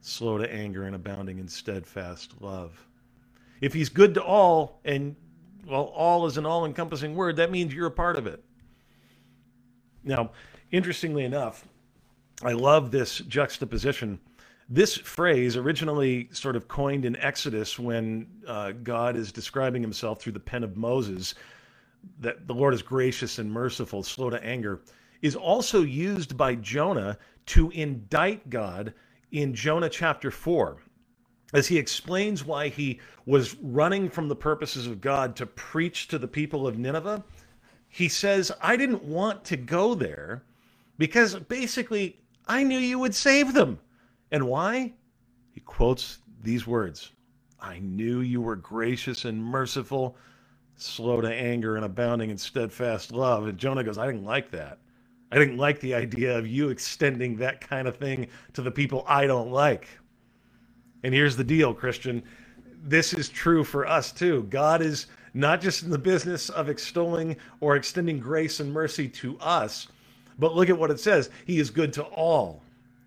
slow 0.00 0.38
to 0.38 0.52
anger 0.52 0.84
and 0.84 0.94
abounding 0.94 1.38
in 1.38 1.48
steadfast 1.48 2.40
love. 2.40 2.86
If 3.60 3.74
he's 3.74 3.88
good 3.88 4.14
to 4.14 4.22
all, 4.22 4.80
and 4.84 5.16
well, 5.66 5.92
all 5.94 6.26
is 6.26 6.38
an 6.38 6.46
all 6.46 6.64
encompassing 6.64 7.14
word, 7.14 7.36
that 7.36 7.50
means 7.50 7.74
you're 7.74 7.86
a 7.86 7.90
part 7.90 8.16
of 8.16 8.26
it. 8.26 8.42
Now, 10.04 10.30
interestingly 10.70 11.24
enough, 11.24 11.66
I 12.42 12.52
love 12.52 12.90
this 12.90 13.18
juxtaposition. 13.18 14.20
This 14.68 14.96
phrase 14.96 15.56
originally 15.56 16.28
sort 16.32 16.56
of 16.56 16.68
coined 16.68 17.04
in 17.04 17.16
Exodus 17.16 17.78
when 17.78 18.26
uh, 18.46 18.72
God 18.82 19.16
is 19.16 19.32
describing 19.32 19.80
himself 19.82 20.20
through 20.20 20.32
the 20.32 20.40
pen 20.40 20.62
of 20.62 20.76
Moses, 20.76 21.34
that 22.20 22.46
the 22.46 22.54
Lord 22.54 22.74
is 22.74 22.82
gracious 22.82 23.38
and 23.38 23.50
merciful, 23.50 24.02
slow 24.02 24.30
to 24.30 24.44
anger, 24.44 24.82
is 25.22 25.34
also 25.34 25.82
used 25.82 26.36
by 26.36 26.54
Jonah 26.54 27.18
to 27.46 27.70
indict 27.70 28.50
God 28.50 28.92
in 29.32 29.54
Jonah 29.54 29.88
chapter 29.88 30.30
4 30.30 30.78
as 31.54 31.66
he 31.66 31.78
explains 31.78 32.44
why 32.44 32.68
he 32.68 33.00
was 33.24 33.56
running 33.62 34.10
from 34.10 34.28
the 34.28 34.36
purposes 34.36 34.86
of 34.86 35.00
God 35.00 35.34
to 35.36 35.46
preach 35.46 36.08
to 36.08 36.18
the 36.18 36.28
people 36.28 36.66
of 36.66 36.78
Nineveh, 36.78 37.24
he 37.88 38.08
says, 38.08 38.52
I 38.60 38.76
didn't 38.76 39.02
want 39.02 39.44
to 39.46 39.56
go 39.56 39.94
there 39.94 40.42
because 40.98 41.34
basically 41.34 42.18
I 42.46 42.62
knew 42.64 42.78
you 42.78 42.98
would 42.98 43.14
save 43.14 43.54
them. 43.54 43.78
And 44.30 44.46
why? 44.46 44.92
He 45.52 45.60
quotes 45.60 46.18
these 46.42 46.66
words 46.66 47.12
I 47.60 47.78
knew 47.80 48.20
you 48.20 48.40
were 48.40 48.56
gracious 48.56 49.24
and 49.24 49.42
merciful, 49.42 50.16
slow 50.76 51.20
to 51.20 51.32
anger, 51.32 51.76
and 51.76 51.84
abounding 51.84 52.30
in 52.30 52.38
steadfast 52.38 53.12
love. 53.12 53.48
And 53.48 53.58
Jonah 53.58 53.82
goes, 53.82 53.98
I 53.98 54.06
didn't 54.06 54.24
like 54.24 54.50
that. 54.52 54.78
I 55.30 55.38
didn't 55.38 55.56
like 55.56 55.80
the 55.80 55.94
idea 55.94 56.38
of 56.38 56.46
you 56.46 56.70
extending 56.70 57.36
that 57.36 57.60
kind 57.60 57.86
of 57.86 57.96
thing 57.96 58.28
to 58.54 58.62
the 58.62 58.70
people 58.70 59.04
I 59.06 59.26
don't 59.26 59.50
like. 59.50 59.88
And 61.02 61.12
here's 61.12 61.36
the 61.36 61.44
deal, 61.44 61.74
Christian. 61.74 62.22
This 62.82 63.12
is 63.12 63.28
true 63.28 63.64
for 63.64 63.86
us 63.86 64.12
too. 64.12 64.44
God 64.44 64.80
is 64.80 65.06
not 65.34 65.60
just 65.60 65.82
in 65.82 65.90
the 65.90 65.98
business 65.98 66.48
of 66.48 66.68
extolling 66.68 67.36
or 67.60 67.76
extending 67.76 68.18
grace 68.18 68.60
and 68.60 68.72
mercy 68.72 69.08
to 69.08 69.38
us, 69.38 69.88
but 70.38 70.54
look 70.54 70.70
at 70.70 70.78
what 70.78 70.90
it 70.90 71.00
says. 71.00 71.30
He 71.44 71.58
is 71.58 71.70
good 71.70 71.92
to 71.94 72.04
all 72.04 72.62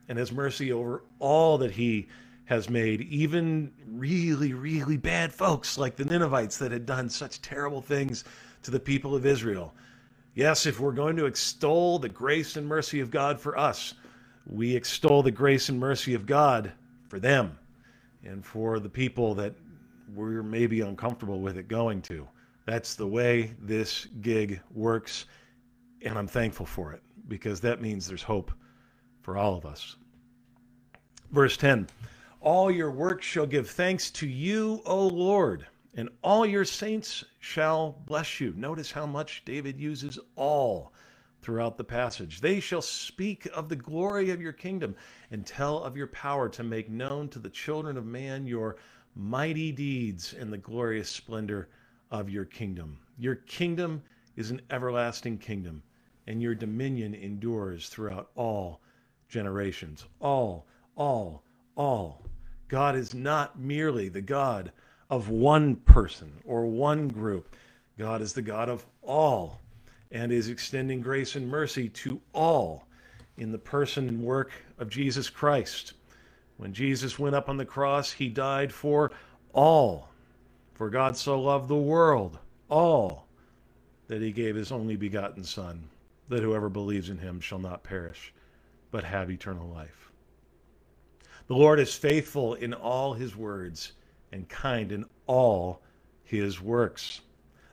and 0.10 0.17
has 0.17 0.31
mercy 0.31 0.72
over 0.72 1.03
all 1.20 1.58
that 1.60 1.72
he 1.72 2.08
has 2.46 2.70
made, 2.70 3.01
even 3.01 3.72
really, 3.88 4.53
really 4.53 4.98
bad 4.98 5.34
folks 5.34 5.77
like 5.77 5.96
the 5.96 6.05
Ninevites 6.05 6.58
that 6.58 6.72
had 6.72 6.86
done 6.86 7.10
such 7.10 7.41
terrible 7.41 7.81
things 7.81 8.24
to 8.63 8.72
the 8.72 8.79
people 8.79 9.15
of 9.15 9.25
Israel. 9.25 9.74
Yes, 10.34 10.65
if 10.65 10.79
we're 10.79 10.91
going 10.91 11.15
to 11.17 11.25
extol 11.25 12.00
the 12.00 12.10
grace 12.10 12.58
and 12.58 12.67
mercy 12.67 13.00
of 13.00 13.12
God 13.12 13.39
for 13.39 13.58
us, 13.58 13.93
we 14.46 14.75
extol 14.75 15.24
the 15.24 15.31
grace 15.31 15.70
and 15.70 15.79
mercy 15.79 16.13
of 16.13 16.25
God 16.25 16.72
for 17.08 17.20
them 17.20 17.58
and 18.24 18.46
for 18.46 18.79
the 18.79 18.89
people 18.89 19.34
that 19.36 19.53
we're 20.13 20.43
maybe 20.43 20.81
uncomfortable 20.81 21.39
with 21.39 21.58
it 21.58 21.67
going 21.67 22.01
to. 22.03 22.27
That's 22.65 22.96
the 22.96 23.08
way 23.08 23.53
this 23.62 24.08
gig 24.22 24.62
works, 24.74 25.25
and 26.01 26.17
I'm 26.17 26.27
thankful 26.27 26.65
for 26.65 26.93
it 26.93 27.01
because 27.27 27.60
that 27.62 27.81
means 27.81 28.08
there's 28.08 28.24
hope 28.24 28.51
for 29.22 29.38
all 29.38 29.56
of 29.56 29.66
us. 29.66 29.96
Verse 31.32 31.56
10 31.58 31.88
All 32.42 32.70
your 32.70 32.92
works 32.92 33.25
shall 33.25 33.46
give 33.46 33.70
thanks 33.70 34.12
to 34.12 34.28
you, 34.28 34.82
O 34.86 35.08
Lord, 35.08 35.66
and 35.94 36.10
all 36.22 36.46
your 36.46 36.66
saints 36.66 37.24
shall 37.40 38.01
bless 38.06 38.40
you. 38.40 38.54
Notice 38.56 38.92
how 38.92 39.06
much 39.06 39.44
David 39.46 39.80
uses 39.80 40.20
all 40.36 40.94
throughout 41.42 41.78
the 41.78 41.84
passage. 41.84 42.42
They 42.42 42.60
shall 42.60 42.82
speak 42.82 43.48
of 43.54 43.68
the 43.68 43.75
glory 43.75 44.30
of 44.30 44.42
your 44.42 44.54
kingdom 44.54 44.96
and 45.32 45.46
tell 45.46 45.84
of 45.84 45.98
your 45.98 46.08
power 46.08 46.50
to 46.50 46.63
make 46.63 46.90
known 46.90 47.30
to 47.30 47.40
the 47.40 47.50
children 47.50 47.98
of 47.98 48.06
man 48.06 48.46
your 48.46 48.78
mighty 49.16 49.72
deeds 49.72 50.34
and 50.34 50.51
the 50.51 50.58
glorious 50.58 51.10
splendor 51.10 51.70
of 52.12 52.30
your 52.30 52.46
kingdom. 52.46 53.00
Your 53.18 53.36
kingdom 53.36 54.04
is 54.36 54.51
an 54.51 54.62
everlasting 54.70 55.38
kingdom, 55.38 55.82
and 56.28 56.42
your 56.42 56.56
dominion 56.56 57.13
endures 57.16 57.90
throughout 57.90 58.30
all 58.36 58.82
generations. 59.32 60.06
All, 60.20 60.68
all, 60.96 61.42
all. 61.76 62.22
God 62.68 62.96
is 62.96 63.16
not 63.16 63.60
merely 63.60 64.10
the 64.10 64.22
God 64.22 64.72
of 65.10 65.30
one 65.30 65.76
person 65.78 66.32
or 66.46 66.66
one 66.66 67.08
group. 67.08 67.56
God 67.98 68.22
is 68.22 68.34
the 68.34 68.42
God 68.42 68.70
of 68.70 68.86
all 69.02 69.60
and 70.12 70.32
is 70.32 70.50
extending 70.50 71.02
grace 71.02 71.36
and 71.36 71.50
mercy 71.50 71.90
to 71.90 72.22
all 72.34 72.86
in 73.38 73.52
the 73.52 73.58
person 73.58 74.08
and 74.08 74.22
work 74.22 74.52
of 74.78 74.90
Jesus 74.90 75.30
Christ. 75.30 75.94
When 76.58 76.74
Jesus 76.74 77.18
went 77.18 77.36
up 77.36 77.50
on 77.50 77.58
the 77.58 77.66
cross, 77.66 78.12
he 78.12 78.30
died 78.30 78.72
for 78.72 79.12
all. 79.54 80.10
For 80.74 80.90
God 80.90 81.16
so 81.18 81.40
loved 81.42 81.68
the 81.68 81.76
world, 81.76 82.40
all, 82.70 83.28
that 84.08 84.22
he 84.22 84.32
gave 84.32 84.56
his 84.56 84.72
only 84.72 84.96
begotten 84.96 85.44
Son, 85.44 85.90
that 86.30 86.44
whoever 86.44 86.70
believes 86.70 87.10
in 87.10 87.18
him 87.18 87.40
shall 87.40 87.60
not 87.60 87.84
perish, 87.84 88.34
but 88.91 89.03
have 89.03 89.31
eternal 89.31 89.67
life. 89.67 90.12
The 91.48 91.55
Lord 91.55 91.79
is 91.79 91.93
faithful 91.93 92.53
in 92.53 92.74
all 92.74 93.13
his 93.13 93.36
words 93.36 93.93
and 94.31 94.48
kind 94.48 94.91
in 94.91 95.05
all 95.27 95.81
his 96.24 96.62
works. 96.62 97.21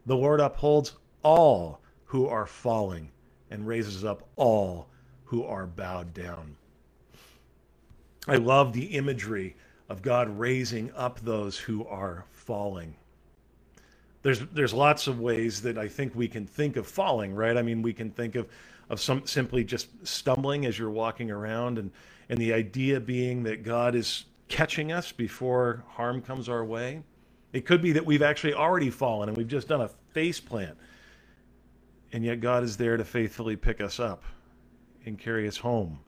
The 0.06 0.16
Lord 0.16 0.40
upholds 0.40 0.94
all 1.22 1.80
who 2.04 2.26
are 2.26 2.46
falling 2.46 3.10
and 3.50 3.66
raises 3.66 4.04
up 4.04 4.26
all 4.37 4.88
who 5.25 5.44
are 5.44 5.66
bowed 5.66 6.14
down. 6.14 6.56
I 8.26 8.37
love 8.37 8.72
the 8.72 8.87
imagery 8.87 9.56
of 9.88 10.02
God 10.02 10.38
raising 10.38 10.92
up 10.94 11.20
those 11.20 11.56
who 11.58 11.87
are 11.87 12.25
falling. 12.30 12.94
There's 14.22 14.40
there's 14.52 14.75
lots 14.75 15.06
of 15.06 15.20
ways 15.20 15.62
that 15.62 15.78
I 15.78 15.88
think 15.88 16.14
we 16.14 16.28
can 16.28 16.46
think 16.46 16.76
of 16.76 16.87
falling, 16.87 17.34
right? 17.34 17.56
I 17.56 17.62
mean, 17.62 17.82
we 17.82 17.92
can 17.92 18.10
think 18.10 18.34
of 18.34 18.48
of 18.90 19.00
some 19.00 19.26
simply 19.26 19.64
just 19.64 19.88
stumbling 20.07 20.66
as 20.66 20.78
you're 20.78 20.90
walking 20.90 21.30
around 21.30 21.78
and 21.78 21.90
and 22.30 22.38
the 22.38 22.52
idea 22.52 23.00
being 23.00 23.42
that 23.45 23.62
God 23.62 23.95
is 23.95 24.26
catching 24.49 24.92
us 24.92 25.12
before 25.12 25.85
harm 25.88 26.21
comes 26.21 26.49
our 26.49 26.64
way. 26.64 27.02
It 27.52 27.64
could 27.64 27.80
be 27.80 27.92
that 27.92 28.04
we've 28.04 28.23
actually 28.23 28.52
already 28.52 28.90
fallen 28.90 29.28
and 29.28 29.37
we've 29.37 29.49
just 29.49 29.68
done 29.68 29.80
a 29.80 29.88
face 30.12 30.38
plant 30.40 30.76
and 32.12 32.25
yet 32.25 32.40
God 32.40 32.64
is 32.64 32.76
there 32.76 32.97
to 32.97 33.04
faithfully 33.04 33.57
pick 33.57 33.80
us 33.80 34.00
up 34.00 34.23
and 35.04 35.18
carry 35.18 35.47
us 35.47 35.57
home. 35.57 36.00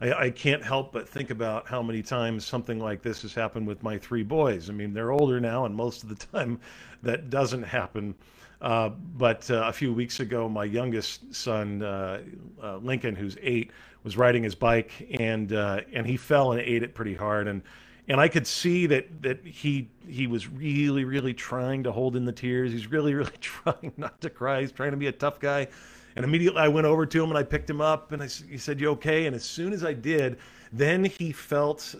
I, 0.00 0.12
I, 0.12 0.30
can't 0.30 0.64
help 0.64 0.92
but 0.92 1.08
think 1.08 1.30
about 1.30 1.68
how 1.68 1.82
many 1.82 2.02
times 2.02 2.44
something 2.44 2.80
like 2.80 3.02
this 3.02 3.22
has 3.22 3.34
happened 3.34 3.66
with 3.66 3.82
my 3.82 3.98
three 3.98 4.24
boys. 4.24 4.68
I 4.68 4.72
mean, 4.72 4.92
they're 4.92 5.12
older 5.12 5.40
now, 5.40 5.64
and 5.64 5.74
most 5.74 6.02
of 6.02 6.08
the 6.08 6.26
time 6.32 6.60
that 7.02 7.30
doesn't 7.30 7.62
happen. 7.62 8.14
Uh, 8.60 8.90
but 8.90 9.50
uh, 9.50 9.64
a 9.66 9.72
few 9.72 9.92
weeks 9.92 10.20
ago, 10.20 10.48
my 10.48 10.64
youngest 10.64 11.34
son, 11.34 11.82
uh, 11.82 12.20
uh 12.62 12.76
Lincoln, 12.78 13.16
who's 13.16 13.36
eight, 13.40 13.70
was 14.04 14.16
riding 14.16 14.42
his 14.42 14.54
bike 14.54 15.16
and 15.18 15.52
uh, 15.52 15.80
and 15.92 16.06
he 16.06 16.16
fell 16.16 16.52
and 16.52 16.60
ate 16.60 16.82
it 16.82 16.94
pretty 16.94 17.14
hard. 17.14 17.48
And 17.48 17.62
and 18.08 18.20
I 18.20 18.28
could 18.28 18.46
see 18.46 18.86
that 18.86 19.22
that 19.22 19.44
he 19.44 19.88
he 20.06 20.26
was 20.26 20.48
really 20.48 21.04
really 21.04 21.32
trying 21.34 21.82
to 21.84 21.92
hold 21.92 22.16
in 22.16 22.24
the 22.24 22.32
tears. 22.32 22.72
He's 22.72 22.90
really 22.90 23.14
really 23.20 23.32
trying 23.40 23.92
not 23.96 24.20
to 24.20 24.30
cry. 24.30 24.60
He's 24.60 24.72
trying 24.72 24.90
to 24.90 24.96
be 24.96 25.06
a 25.06 25.12
tough 25.12 25.40
guy. 25.40 25.68
And 26.16 26.24
immediately 26.24 26.60
I 26.60 26.68
went 26.68 26.86
over 26.86 27.06
to 27.06 27.22
him 27.22 27.30
and 27.30 27.38
I 27.38 27.44
picked 27.44 27.70
him 27.70 27.80
up 27.80 28.12
and 28.12 28.22
I, 28.22 28.26
he 28.26 28.58
said, 28.58 28.80
"You 28.80 28.90
okay?" 28.90 29.26
And 29.26 29.34
as 29.34 29.44
soon 29.44 29.72
as 29.72 29.84
I 29.84 29.94
did, 29.94 30.38
then 30.72 31.04
he 31.04 31.32
felt 31.32 31.94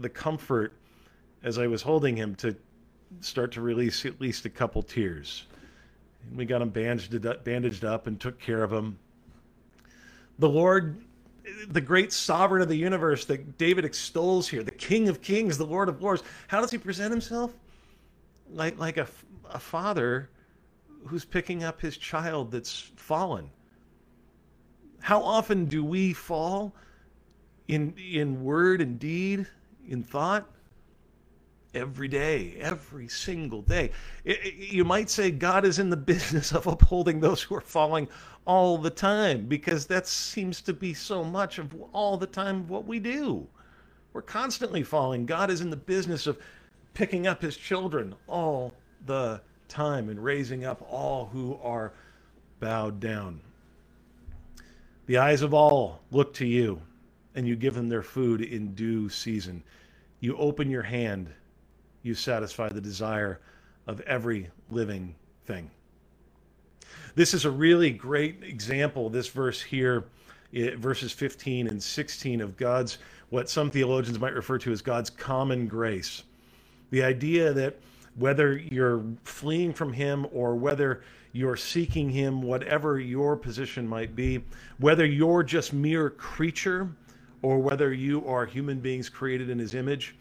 the 0.00 0.08
comfort 0.08 0.74
as 1.42 1.58
I 1.58 1.66
was 1.66 1.82
holding 1.82 2.16
him 2.16 2.34
to 2.36 2.54
start 3.20 3.52
to 3.52 3.60
release 3.60 4.04
at 4.04 4.20
least 4.20 4.46
a 4.46 4.50
couple 4.50 4.82
tears. 4.82 5.46
And 6.28 6.38
we 6.38 6.44
got 6.44 6.62
him 6.62 6.70
bandaged 6.70 7.26
up, 7.26 7.44
bandaged 7.44 7.84
up 7.84 8.06
and 8.06 8.20
took 8.20 8.38
care 8.38 8.62
of 8.62 8.72
him. 8.72 8.98
The 10.38 10.48
Lord 10.48 11.02
the 11.68 11.80
great 11.80 12.12
sovereign 12.12 12.62
of 12.62 12.68
the 12.68 12.76
universe 12.76 13.24
that 13.26 13.58
David 13.58 13.84
extols 13.84 14.48
here, 14.48 14.62
the 14.62 14.70
King 14.70 15.08
of 15.08 15.20
Kings, 15.20 15.58
the 15.58 15.66
Lord 15.66 15.88
of 15.88 16.02
Lords. 16.02 16.22
How 16.48 16.60
does 16.60 16.70
he 16.70 16.78
present 16.78 17.10
himself? 17.10 17.52
Like 18.52 18.78
like 18.78 18.96
a, 18.96 19.08
a 19.50 19.58
father 19.58 20.28
who's 21.06 21.24
picking 21.24 21.64
up 21.64 21.80
his 21.80 21.96
child 21.96 22.50
that's 22.50 22.90
fallen. 22.96 23.50
How 25.00 25.22
often 25.22 25.64
do 25.64 25.84
we 25.84 26.12
fall 26.12 26.74
in 27.68 27.94
in 27.96 28.44
word 28.44 28.80
and 28.80 28.98
deed, 28.98 29.46
in 29.88 30.02
thought? 30.02 30.48
Every 31.74 32.08
day, 32.08 32.56
every 32.58 33.08
single 33.08 33.62
day. 33.62 33.90
It, 34.24 34.38
it, 34.44 34.54
you 34.54 34.84
might 34.84 35.10
say 35.10 35.30
God 35.30 35.64
is 35.64 35.78
in 35.78 35.90
the 35.90 35.96
business 36.12 36.52
of 36.52 36.66
upholding 36.66 37.20
those 37.20 37.42
who 37.42 37.54
are 37.54 37.60
falling 37.60 38.08
all 38.44 38.78
the 38.78 38.90
time 38.90 39.46
because 39.46 39.86
that 39.86 40.06
seems 40.06 40.60
to 40.62 40.72
be 40.72 40.94
so 40.94 41.22
much 41.22 41.58
of 41.58 41.74
all 41.92 42.16
the 42.16 42.26
time 42.26 42.66
what 42.68 42.86
we 42.86 42.98
do. 42.98 43.46
We're 44.12 44.22
constantly 44.22 44.82
falling. 44.82 45.26
God 45.26 45.50
is 45.50 45.60
in 45.60 45.70
the 45.70 45.76
business 45.76 46.26
of 46.26 46.38
picking 46.94 47.26
up 47.26 47.40
his 47.40 47.56
children 47.56 48.14
all 48.26 48.74
the 49.06 49.40
time 49.68 50.10
and 50.10 50.22
raising 50.22 50.64
up 50.64 50.86
all 50.90 51.26
who 51.32 51.58
are 51.62 51.92
bowed 52.60 53.00
down. 53.00 53.40
The 55.06 55.18
eyes 55.18 55.42
of 55.42 55.54
all 55.54 56.00
look 56.10 56.34
to 56.34 56.46
you, 56.46 56.80
and 57.34 57.48
you 57.48 57.56
give 57.56 57.74
them 57.74 57.88
their 57.88 58.02
food 58.02 58.40
in 58.42 58.74
due 58.74 59.08
season. 59.08 59.62
You 60.20 60.36
open 60.36 60.70
your 60.70 60.82
hand, 60.82 61.28
you 62.02 62.14
satisfy 62.14 62.68
the 62.68 62.80
desire 62.80 63.40
of 63.86 64.00
every 64.02 64.48
living 64.70 65.14
thing. 65.46 65.70
This 67.14 67.34
is 67.34 67.44
a 67.44 67.50
really 67.50 67.90
great 67.90 68.42
example, 68.42 69.10
this 69.10 69.28
verse 69.28 69.60
here, 69.60 70.04
eh, 70.54 70.74
verses 70.76 71.12
15 71.12 71.68
and 71.68 71.82
16 71.82 72.40
of 72.40 72.56
God's, 72.56 72.98
what 73.30 73.48
some 73.48 73.70
theologians 73.70 74.18
might 74.18 74.34
refer 74.34 74.58
to 74.58 74.72
as 74.72 74.82
God's 74.82 75.10
common 75.10 75.66
grace. 75.66 76.22
The 76.90 77.02
idea 77.02 77.52
that 77.52 77.78
whether 78.16 78.58
you're 78.58 79.02
fleeing 79.24 79.72
from 79.72 79.92
Him 79.92 80.26
or 80.32 80.54
whether 80.54 81.02
you're 81.32 81.56
seeking 81.56 82.10
Him, 82.10 82.42
whatever 82.42 83.00
your 83.00 83.36
position 83.36 83.88
might 83.88 84.14
be, 84.14 84.44
whether 84.78 85.06
you're 85.06 85.42
just 85.42 85.72
mere 85.72 86.10
creature 86.10 86.90
or 87.40 87.58
whether 87.58 87.92
you 87.92 88.26
are 88.26 88.44
human 88.44 88.80
beings 88.80 89.08
created 89.08 89.48
in 89.48 89.58
His 89.58 89.74
image, 89.74 90.14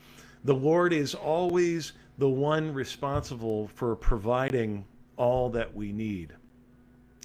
the 0.43 0.55
Lord 0.55 0.93
is 0.93 1.13
always 1.13 1.93
the 2.17 2.29
one 2.29 2.74
responsible 2.74 3.67
for 3.69 3.95
providing 3.95 4.86
all 5.17 5.50
that 5.50 5.74
we 5.75 5.91
need. 5.91 6.33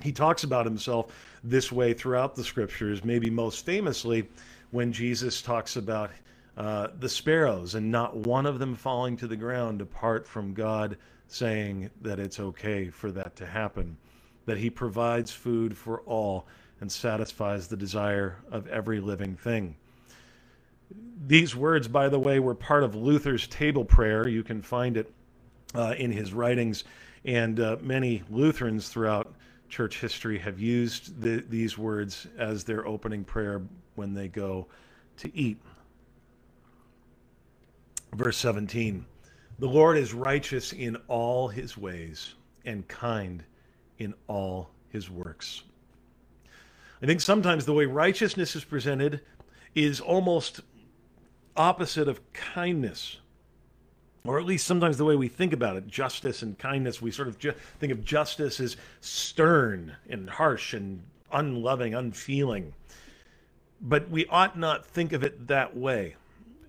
He 0.02 0.12
talks 0.12 0.44
about 0.44 0.66
himself 0.66 1.12
this 1.42 1.72
way 1.72 1.94
throughout 1.94 2.34
the 2.34 2.44
scriptures, 2.44 3.04
maybe 3.04 3.30
most 3.30 3.64
famously 3.64 4.28
when 4.70 4.92
Jesus 4.92 5.40
talks 5.40 5.76
about 5.76 6.10
uh, 6.56 6.88
the 6.98 7.08
sparrows 7.08 7.74
and 7.74 7.90
not 7.90 8.16
one 8.16 8.46
of 8.46 8.58
them 8.58 8.74
falling 8.74 9.16
to 9.18 9.26
the 9.26 9.36
ground 9.36 9.80
apart 9.80 10.26
from 10.26 10.54
God 10.54 10.96
saying 11.28 11.90
that 12.02 12.18
it's 12.18 12.40
okay 12.40 12.88
for 12.88 13.10
that 13.12 13.36
to 13.36 13.46
happen, 13.46 13.96
that 14.44 14.58
he 14.58 14.70
provides 14.70 15.32
food 15.32 15.76
for 15.76 16.00
all 16.00 16.46
and 16.80 16.90
satisfies 16.90 17.68
the 17.68 17.76
desire 17.76 18.36
of 18.50 18.66
every 18.68 19.00
living 19.00 19.34
thing. 19.36 19.76
These 21.26 21.56
words, 21.56 21.88
by 21.88 22.08
the 22.08 22.18
way, 22.18 22.38
were 22.38 22.54
part 22.54 22.84
of 22.84 22.94
Luther's 22.94 23.46
table 23.48 23.84
prayer. 23.84 24.28
You 24.28 24.42
can 24.42 24.62
find 24.62 24.96
it 24.96 25.12
uh, 25.74 25.94
in 25.98 26.12
his 26.12 26.32
writings, 26.32 26.84
and 27.24 27.58
uh, 27.58 27.76
many 27.80 28.22
Lutherans 28.30 28.88
throughout 28.88 29.34
church 29.68 30.00
history 30.00 30.38
have 30.38 30.60
used 30.60 31.20
the, 31.20 31.44
these 31.48 31.76
words 31.76 32.26
as 32.38 32.64
their 32.64 32.86
opening 32.86 33.24
prayer 33.24 33.62
when 33.96 34.14
they 34.14 34.28
go 34.28 34.66
to 35.18 35.36
eat. 35.36 35.58
Verse 38.14 38.36
17 38.36 39.04
The 39.58 39.68
Lord 39.68 39.96
is 39.98 40.14
righteous 40.14 40.72
in 40.72 40.96
all 41.08 41.48
his 41.48 41.76
ways 41.76 42.34
and 42.64 42.86
kind 42.88 43.42
in 43.98 44.14
all 44.28 44.70
his 44.90 45.10
works. 45.10 45.62
I 47.02 47.06
think 47.06 47.20
sometimes 47.20 47.66
the 47.66 47.74
way 47.74 47.86
righteousness 47.86 48.56
is 48.56 48.64
presented 48.64 49.20
is 49.74 50.00
almost 50.00 50.60
opposite 51.56 52.08
of 52.08 52.20
kindness 52.32 53.18
or 54.26 54.38
at 54.38 54.44
least 54.44 54.66
sometimes 54.66 54.98
the 54.98 55.04
way 55.04 55.16
we 55.16 55.28
think 55.28 55.52
about 55.52 55.76
it, 55.76 55.86
justice 55.86 56.42
and 56.42 56.58
kindness, 56.58 57.00
we 57.00 57.10
sort 57.10 57.28
of 57.28 57.38
ju- 57.38 57.54
think 57.78 57.92
of 57.92 58.04
justice 58.04 58.58
as 58.60 58.76
stern 59.00 59.94
and 60.08 60.28
harsh 60.28 60.74
and 60.74 61.02
unloving, 61.32 61.94
unfeeling. 61.94 62.74
But 63.80 64.10
we 64.10 64.26
ought 64.26 64.58
not 64.58 64.84
think 64.84 65.12
of 65.12 65.22
it 65.22 65.46
that 65.46 65.76
way. 65.76 66.16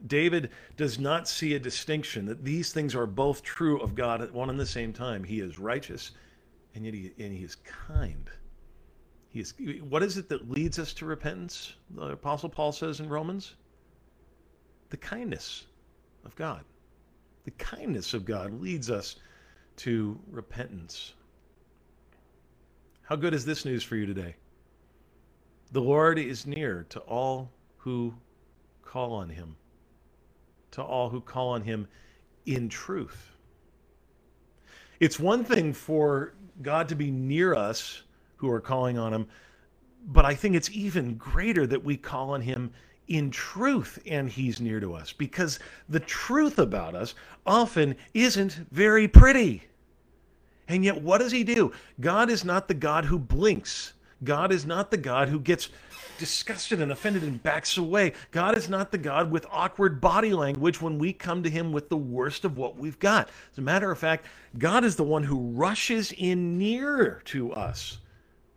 David 0.06 0.51
does 0.75 1.00
not 1.00 1.27
see 1.27 1.56
a 1.56 1.60
distinction 1.60 2.26
that 2.28 2.45
these 2.45 2.71
things 2.71 2.93
are 2.93 3.08
both 3.08 3.41
true 3.41 3.80
of 3.80 3.95
God 3.95 4.21
at 4.21 4.32
one 4.32 4.50
and 4.50 4.60
the 4.60 4.65
same 4.65 4.93
time. 4.93 5.23
He 5.23 5.39
is 5.39 5.58
righteous, 5.58 6.12
and 6.76 6.86
yet 6.86 6.93
he, 6.93 7.12
and 7.17 7.34
he 7.34 7.43
is 7.43 7.56
kind. 7.56 8.30
He 9.30 9.39
is, 9.39 9.54
what 9.89 10.04
is 10.04 10.17
it 10.17 10.30
that 10.30 10.50
leads 10.52 10.78
us 10.78 10.93
to 10.93 11.06
repentance? 11.06 11.73
The 11.89 12.12
Apostle 12.12 12.50
Paul 12.50 12.71
says 12.71 13.00
in 13.00 13.10
Romans, 13.10 13.56
the 14.89 14.97
kindness 14.97 15.65
of 16.26 16.36
God 16.36 16.63
the 17.47 17.52
kindness 17.52 18.13
of 18.13 18.26
God 18.26 18.60
leads 18.60 18.91
us 18.91 19.15
to 19.78 20.19
repentance. 20.30 21.13
How 23.04 23.15
good 23.15 23.34
is 23.34 23.45
this 23.45 23.63
news 23.63 23.84
for 23.84 23.95
you 23.95 24.06
today? 24.06 24.36
The 25.71 25.80
Lord 25.80 26.19
is 26.19 26.45
near 26.45 26.86
to 26.89 27.00
all 27.00 27.50
who 27.78 28.13
call 28.84 29.13
on 29.13 29.30
him, 29.30 29.56
to 30.71 30.84
all 30.84 31.10
who 31.10 31.21
call 31.21 31.52
on 31.52 31.62
him 31.62 31.88
in 32.45 32.67
truth. 32.67 33.32
It's 35.00 35.17
one 35.17 35.45
thing 35.45 35.71
for 35.71 36.34
God 36.62 36.89
to 36.89 36.95
be 36.95 37.12
near 37.12 37.56
us 37.56 38.02
who 38.36 38.52
are 38.52 38.60
calling 38.60 38.97
on 38.97 39.13
him, 39.13 39.26
but 40.06 40.26
I 40.26 40.36
think 40.36 40.58
it's 40.58 40.69
even 40.71 41.15
greater 41.15 41.65
that 41.65 41.82
we 41.82 41.95
call 41.95 42.32
on 42.32 42.41
him 42.41 42.73
in 43.08 43.32
truth 43.32 44.00
and 44.06 44.30
he's 44.30 44.60
near 44.60 44.80
to 44.80 44.93
us 44.93 45.13
because 45.13 45.60
the 45.89 46.00
truth 46.00 46.60
about 46.60 46.96
us 46.96 47.15
often 47.46 47.96
isn't 48.13 48.54
very 48.72 49.08
pretty. 49.08 49.63
And 50.67 50.84
yet, 50.84 51.02
what 51.02 51.20
does 51.20 51.32
he 51.32 51.43
do? 51.43 51.72
God 52.02 52.30
is 52.30 52.43
not 52.43 52.67
the 52.67 52.74
God 52.74 53.06
who 53.06 53.17
blinks. 53.17 53.93
God 54.24 54.52
is 54.52 54.65
not 54.65 54.91
the 54.91 54.98
God 54.98 55.30
who 55.30 55.39
gets 55.39 55.70
disgusted 56.17 56.82
and 56.82 56.91
offended 56.91 57.24
and 57.24 57.41
backs 57.43 57.78
away. 57.78 58.13
God 58.32 58.58
is 58.58 58.67
not 58.67 58.91
the 58.91 58.98
God 58.98 59.32
with 59.32 59.46
awkward 59.52 60.02
body 60.02 60.34
language 60.34 60.82
when 60.82 60.98
we 60.98 61.13
come 61.13 61.43
to 61.43 61.50
him 61.50 61.72
with 61.72 61.89
the 61.89 61.98
worst 61.98 62.43
of 62.43 62.58
what 62.58 62.76
we've 62.78 63.00
got. 63.00 63.30
As 63.52 63.60
a 63.60 63.62
matter 63.62 63.91
of 63.91 64.00
fact, 64.00 64.26
God 64.58 64.84
is 64.84 64.96
the 64.96 65.04
one 65.04 65.24
who 65.24 65.52
rushes 65.52 66.12
in 66.17 66.58
near 66.58 67.22
to 67.26 67.54
us 67.54 68.00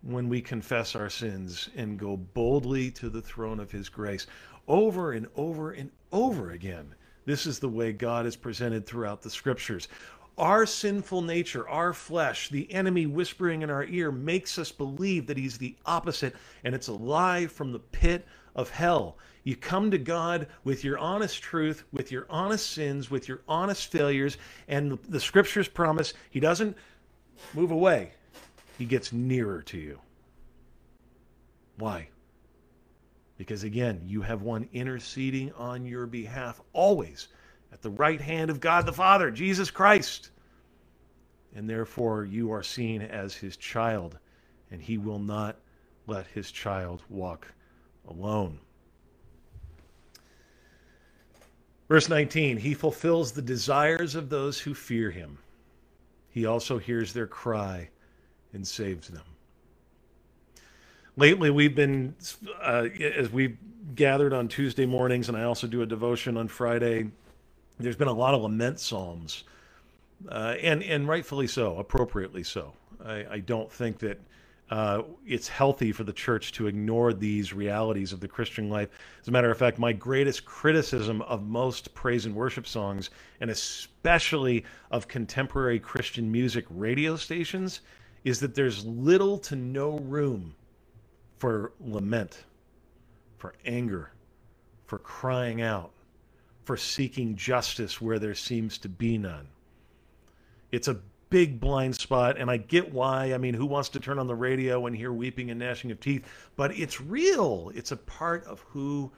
when 0.02 0.28
we 0.28 0.40
confess 0.40 0.94
our 0.96 1.10
sins 1.10 1.68
and 1.76 1.98
go 1.98 2.16
boldly 2.16 2.90
to 2.92 3.10
the 3.10 3.20
throne 3.20 3.60
of 3.60 3.70
His 3.70 3.88
grace 3.88 4.26
over 4.66 5.12
and 5.12 5.26
over 5.36 5.72
and 5.72 5.90
over 6.12 6.52
again. 6.52 6.94
This 7.26 7.46
is 7.46 7.58
the 7.58 7.68
way 7.68 7.92
God 7.92 8.26
is 8.26 8.36
presented 8.36 8.86
throughout 8.86 9.22
the 9.22 9.30
scriptures. 9.30 9.88
Our 10.38 10.64
sinful 10.64 11.22
nature, 11.22 11.68
our 11.68 11.92
flesh, 11.92 12.48
the 12.48 12.72
enemy 12.72 13.04
whispering 13.06 13.62
in 13.62 13.68
our 13.68 13.84
ear 13.84 14.10
makes 14.10 14.58
us 14.58 14.72
believe 14.72 15.26
that 15.26 15.36
he's 15.36 15.58
the 15.58 15.76
opposite 15.84 16.34
and 16.64 16.74
it's 16.74 16.88
a 16.88 16.92
lie 16.92 17.46
from 17.46 17.72
the 17.72 17.78
pit 17.78 18.26
of 18.54 18.70
hell. 18.70 19.18
You 19.44 19.56
come 19.56 19.90
to 19.90 19.98
God 19.98 20.46
with 20.64 20.82
your 20.82 20.98
honest 20.98 21.42
truth, 21.42 21.84
with 21.92 22.10
your 22.10 22.26
honest 22.30 22.70
sins, 22.70 23.10
with 23.10 23.28
your 23.28 23.40
honest 23.48 23.90
failures, 23.90 24.38
and 24.68 24.92
the, 24.92 24.98
the 25.08 25.20
scriptures 25.20 25.68
promise 25.68 26.14
he 26.30 26.40
doesn't 26.40 26.76
move 27.54 27.70
away 27.70 28.12
he 28.80 28.86
gets 28.86 29.12
nearer 29.12 29.60
to 29.60 29.76
you. 29.76 29.98
Why? 31.76 32.08
Because 33.36 33.62
again, 33.62 34.00
you 34.06 34.22
have 34.22 34.40
one 34.40 34.70
interceding 34.72 35.52
on 35.52 35.84
your 35.84 36.06
behalf 36.06 36.62
always 36.72 37.28
at 37.74 37.82
the 37.82 37.90
right 37.90 38.22
hand 38.22 38.48
of 38.48 38.58
God 38.58 38.86
the 38.86 38.92
Father, 38.94 39.30
Jesus 39.30 39.70
Christ. 39.70 40.30
And 41.54 41.68
therefore, 41.68 42.24
you 42.24 42.52
are 42.52 42.62
seen 42.62 43.02
as 43.02 43.34
his 43.34 43.58
child, 43.58 44.18
and 44.70 44.80
he 44.80 44.96
will 44.96 45.18
not 45.18 45.56
let 46.06 46.26
his 46.28 46.50
child 46.50 47.02
walk 47.10 47.52
alone. 48.08 48.58
Verse 51.86 52.08
19 52.08 52.56
He 52.56 52.72
fulfills 52.72 53.32
the 53.32 53.42
desires 53.42 54.14
of 54.14 54.30
those 54.30 54.58
who 54.58 54.72
fear 54.72 55.10
him. 55.10 55.36
He 56.30 56.46
also 56.46 56.78
hears 56.78 57.12
their 57.12 57.26
cry 57.26 57.90
and 58.52 58.66
saves 58.66 59.08
them. 59.08 59.22
Lately, 61.16 61.50
we've 61.50 61.74
been, 61.74 62.14
uh, 62.62 62.88
as 63.00 63.30
we've 63.30 63.56
gathered 63.94 64.32
on 64.32 64.48
Tuesday 64.48 64.86
mornings, 64.86 65.28
and 65.28 65.36
I 65.36 65.44
also 65.44 65.66
do 65.66 65.82
a 65.82 65.86
devotion 65.86 66.36
on 66.36 66.48
Friday, 66.48 67.10
there's 67.78 67.96
been 67.96 68.08
a 68.08 68.12
lot 68.12 68.34
of 68.34 68.42
lament 68.42 68.80
psalms, 68.80 69.44
uh, 70.28 70.54
and, 70.62 70.82
and 70.82 71.08
rightfully 71.08 71.46
so, 71.46 71.78
appropriately 71.78 72.42
so. 72.42 72.72
I, 73.04 73.26
I 73.30 73.38
don't 73.38 73.70
think 73.70 73.98
that 74.00 74.20
uh, 74.70 75.02
it's 75.26 75.48
healthy 75.48 75.90
for 75.90 76.04
the 76.04 76.12
church 76.12 76.52
to 76.52 76.68
ignore 76.68 77.12
these 77.12 77.52
realities 77.52 78.12
of 78.12 78.20
the 78.20 78.28
Christian 78.28 78.70
life. 78.70 78.88
As 79.20 79.26
a 79.26 79.30
matter 79.32 79.50
of 79.50 79.58
fact, 79.58 79.78
my 79.78 79.92
greatest 79.92 80.44
criticism 80.44 81.22
of 81.22 81.42
most 81.42 81.92
praise 81.92 82.24
and 82.24 82.34
worship 82.34 82.66
songs, 82.66 83.10
and 83.40 83.50
especially 83.50 84.64
of 84.92 85.08
contemporary 85.08 85.80
Christian 85.80 86.30
music 86.30 86.66
radio 86.70 87.16
stations, 87.16 87.80
is 88.24 88.40
that 88.40 88.54
there's 88.54 88.84
little 88.84 89.38
to 89.38 89.56
no 89.56 89.98
room 89.98 90.54
for 91.38 91.72
lament, 91.80 92.44
for 93.38 93.54
anger, 93.64 94.12
for 94.86 94.98
crying 94.98 95.62
out, 95.62 95.92
for 96.64 96.76
seeking 96.76 97.34
justice 97.34 98.00
where 98.00 98.18
there 98.18 98.34
seems 98.34 98.76
to 98.78 98.88
be 98.88 99.16
none. 99.16 99.48
It's 100.70 100.88
a 100.88 100.98
big 101.30 101.60
blind 101.60 101.96
spot, 101.96 102.36
and 102.38 102.50
I 102.50 102.58
get 102.58 102.92
why. 102.92 103.32
I 103.32 103.38
mean, 103.38 103.54
who 103.54 103.64
wants 103.64 103.88
to 103.90 104.00
turn 104.00 104.18
on 104.18 104.26
the 104.26 104.34
radio 104.34 104.86
and 104.86 104.94
hear 104.94 105.12
weeping 105.12 105.50
and 105.50 105.58
gnashing 105.58 105.90
of 105.90 106.00
teeth? 106.00 106.26
But 106.56 106.76
it's 106.76 107.00
real. 107.00 107.72
It's 107.74 107.92
a 107.92 107.96
part 107.96 108.44
of 108.44 108.60
who 108.68 109.10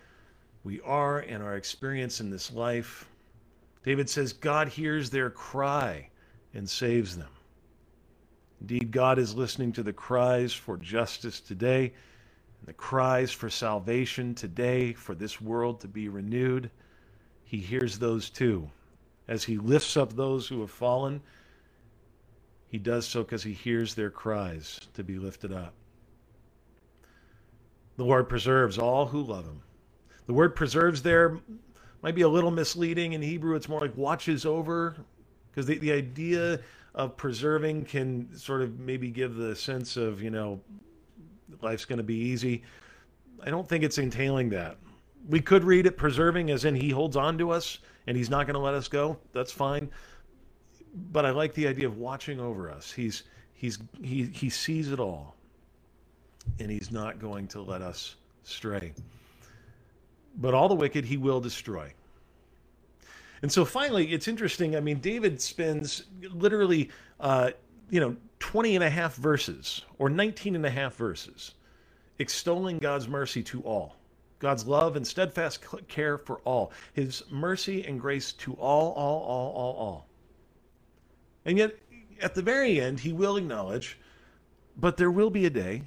we 0.63 0.81
are 0.83 1.21
and 1.21 1.43
our 1.43 1.57
experience 1.57 2.21
in 2.21 2.31
this 2.31 2.53
life. 2.53 3.09
David 3.83 4.09
says, 4.09 4.33
God 4.33 4.69
hears 4.69 5.11
their 5.11 5.31
cry 5.31 6.09
and 6.55 6.69
saves 6.69 7.17
them. 7.17 7.32
Indeed, 8.63 8.93
God 8.93 9.19
is 9.19 9.35
listening 9.35 9.73
to 9.73 9.83
the 9.83 9.93
cries 9.93 10.53
for 10.53 10.77
justice 10.77 11.41
today 11.41 11.87
and 12.61 12.69
the 12.69 12.73
cries 12.73 13.33
for 13.33 13.51
salvation 13.51 14.37
today, 14.37 14.93
for 14.93 15.17
this 15.17 15.41
world 15.41 15.81
to 15.81 15.89
be 15.89 16.09
renewed. 16.09 16.71
He 17.43 17.57
hears 17.57 17.99
those 17.99 18.31
too. 18.31 18.71
As 19.27 19.43
he 19.43 19.59
lifts 19.59 19.97
up 19.97 20.13
those 20.13 20.47
who 20.47 20.61
have 20.61 20.71
fallen, 20.71 21.21
he 22.69 22.79
does 22.79 23.05
so 23.05 23.25
because 23.25 23.43
he 23.43 23.53
hears 23.53 23.97
their 23.97 24.11
cries 24.11 24.79
to 24.95 25.03
be 25.03 25.19
lifted 25.19 25.53
up. 25.53 25.75
The 27.97 28.05
Lord 28.05 28.29
preserves 28.29 28.79
all 28.79 29.07
who 29.07 29.25
love 29.25 29.45
him. 29.45 29.61
The 30.27 30.35
word 30.35 30.55
preserves 30.55 31.03
there 31.03 31.37
might 32.01 32.15
be 32.15 32.23
a 32.23 32.29
little 32.29 32.53
misleading 32.53 33.15
in 33.15 33.23
Hebrew. 33.23 33.57
It's 33.57 33.69
more 33.69 33.81
like 33.81 33.97
watches 33.97 34.47
over, 34.47 34.95
because 35.51 35.67
the, 35.67 35.79
the 35.79 35.91
idea 35.91 36.61
of 36.95 37.17
preserving 37.17 37.85
can 37.85 38.37
sort 38.37 38.63
of 38.63 38.79
maybe 38.79 39.11
give 39.11 39.37
the 39.37 39.57
sense 39.57 39.97
of, 39.97 40.23
you 40.23 40.31
know, 40.31 40.61
life's 41.61 41.85
going 41.85 41.99
to 41.99 42.05
be 42.05 42.17
easy. 42.17 42.63
I 43.43 43.51
don't 43.51 43.69
think 43.69 43.85
it's 43.85 43.99
entailing 43.99 44.51
that. 44.51 44.77
We 45.29 45.41
could 45.41 45.65
read 45.65 45.87
it 45.87 45.97
preserving 45.97 46.51
as 46.51 46.65
in 46.65 46.75
he 46.75 46.91
holds 46.91 47.17
on 47.17 47.39
to 47.39 47.51
us 47.51 47.79
and 48.07 48.17
he's 48.17 48.31
not 48.31 48.47
going 48.47 48.55
to 48.55 48.61
let 48.61 48.75
us 48.75 48.89
go. 48.89 49.17
That's 49.33 49.53
fine. 49.53 49.91
But 51.13 51.25
I 51.25 51.31
like 51.31 51.55
the 51.55 51.67
idea 51.67 51.87
of 51.87 51.97
watching 51.97 52.41
over 52.41 52.71
us. 52.71 52.93
He's 52.93 53.23
he's 53.55 53.79
he 54.03 54.25
he 54.27 54.51
sees 54.51 54.93
it 54.93 55.01
all 55.01 55.37
and 56.59 56.71
he's 56.71 56.91
not 56.91 57.19
going 57.19 57.47
to 57.49 57.63
let 57.63 57.81
us 57.83 58.17
stray. 58.43 58.93
But 60.37 60.55
all 60.55 60.69
the 60.69 60.75
wicked 60.75 61.05
he 61.05 61.17
will 61.17 61.41
destroy. 61.41 61.93
And 63.43 63.51
so 63.51 63.65
finally, 63.65 64.13
it's 64.13 64.29
interesting. 64.29 64.77
I 64.77 64.81
mean, 64.81 65.01
David 65.01 65.41
spends 65.41 66.05
literally, 66.33 66.91
uh, 67.21 67.51
you 67.91 68.01
know, 68.01 68.17
20 68.39 68.77
and 68.77 68.85
a 68.85 68.91
half 68.91 69.17
verses 69.17 69.83
or 69.99 70.09
19 70.09 70.57
and 70.57 70.65
a 70.65 70.71
half 70.71 70.95
verses 70.95 71.55
extolling 72.19 72.79
God's 72.79 73.09
mercy 73.09 73.43
to 73.43 73.61
all, 73.63 73.97
God's 74.39 74.67
love 74.67 74.97
and 74.97 75.07
steadfast 75.07 75.61
care 75.89 76.19
for 76.19 76.39
all, 76.45 76.73
his 76.93 77.25
mercy 77.31 77.85
and 77.85 78.01
grace 78.01 78.33
to 78.35 78.55
all, 78.55 78.93
all, 78.93 79.23
all, 79.23 79.53
all, 79.53 79.75
all. 79.75 80.07
And 81.45 81.59
yet, 81.59 81.77
at 82.21 82.35
the 82.35 82.43
very 82.43 82.81
end, 82.81 83.01
he 83.01 83.13
will 83.13 83.37
acknowledge, 83.37 83.99
but 84.77 84.97
there 84.97 85.11
will 85.11 85.31
be 85.31 85.47
a 85.47 85.51
day, 85.51 85.83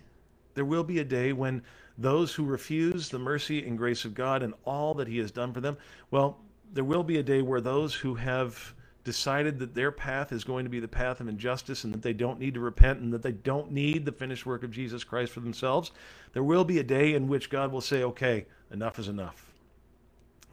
there 0.56 0.66
will 0.66 0.84
be 0.84 1.00
a 1.00 1.06
day 1.06 1.32
when 1.32 1.62
those 1.98 2.34
who 2.34 2.44
refuse 2.44 3.08
the 3.08 3.20
mercy 3.20 3.66
and 3.66 3.78
grace 3.78 4.04
of 4.04 4.14
God 4.14 4.44
and 4.44 4.54
all 4.66 4.94
that 4.96 5.08
he 5.08 5.18
has 5.20 5.32
done 5.32 5.54
for 5.54 5.62
them, 5.62 5.78
well, 6.12 6.40
there 6.74 6.84
will 6.84 7.04
be 7.04 7.18
a 7.18 7.24
day 7.24 7.42
where 7.42 7.62
those 7.62 7.94
who 7.94 8.16
have 8.16 8.74
decided 9.06 9.60
that 9.60 9.76
their 9.76 9.92
path 9.92 10.32
is 10.32 10.44
going 10.44 10.66
to 10.66 10.70
be 10.70 10.80
the 10.80 10.88
path 10.88 11.22
of 11.22 11.28
injustice 11.28 11.84
and 11.84 11.94
that 11.94 12.02
they 12.02 12.12
don't 12.12 12.40
need 12.40 12.56
to 12.56 12.60
repent 12.60 13.00
and 13.00 13.14
that 13.14 13.22
they 13.22 13.32
don't 13.32 13.72
need 13.72 14.04
the 14.04 14.12
finished 14.12 14.46
work 14.46 14.64
of 14.64 14.72
Jesus 14.72 15.04
Christ 15.04 15.32
for 15.32 15.40
themselves, 15.40 15.92
there 16.34 16.44
will 16.44 16.66
be 16.66 16.80
a 16.80 16.84
day 16.84 17.14
in 17.14 17.28
which 17.28 17.50
God 17.50 17.72
will 17.72 17.82
say, 17.82 18.04
okay, 18.04 18.48
enough 18.72 19.00
is 19.00 19.08
enough. 19.08 19.54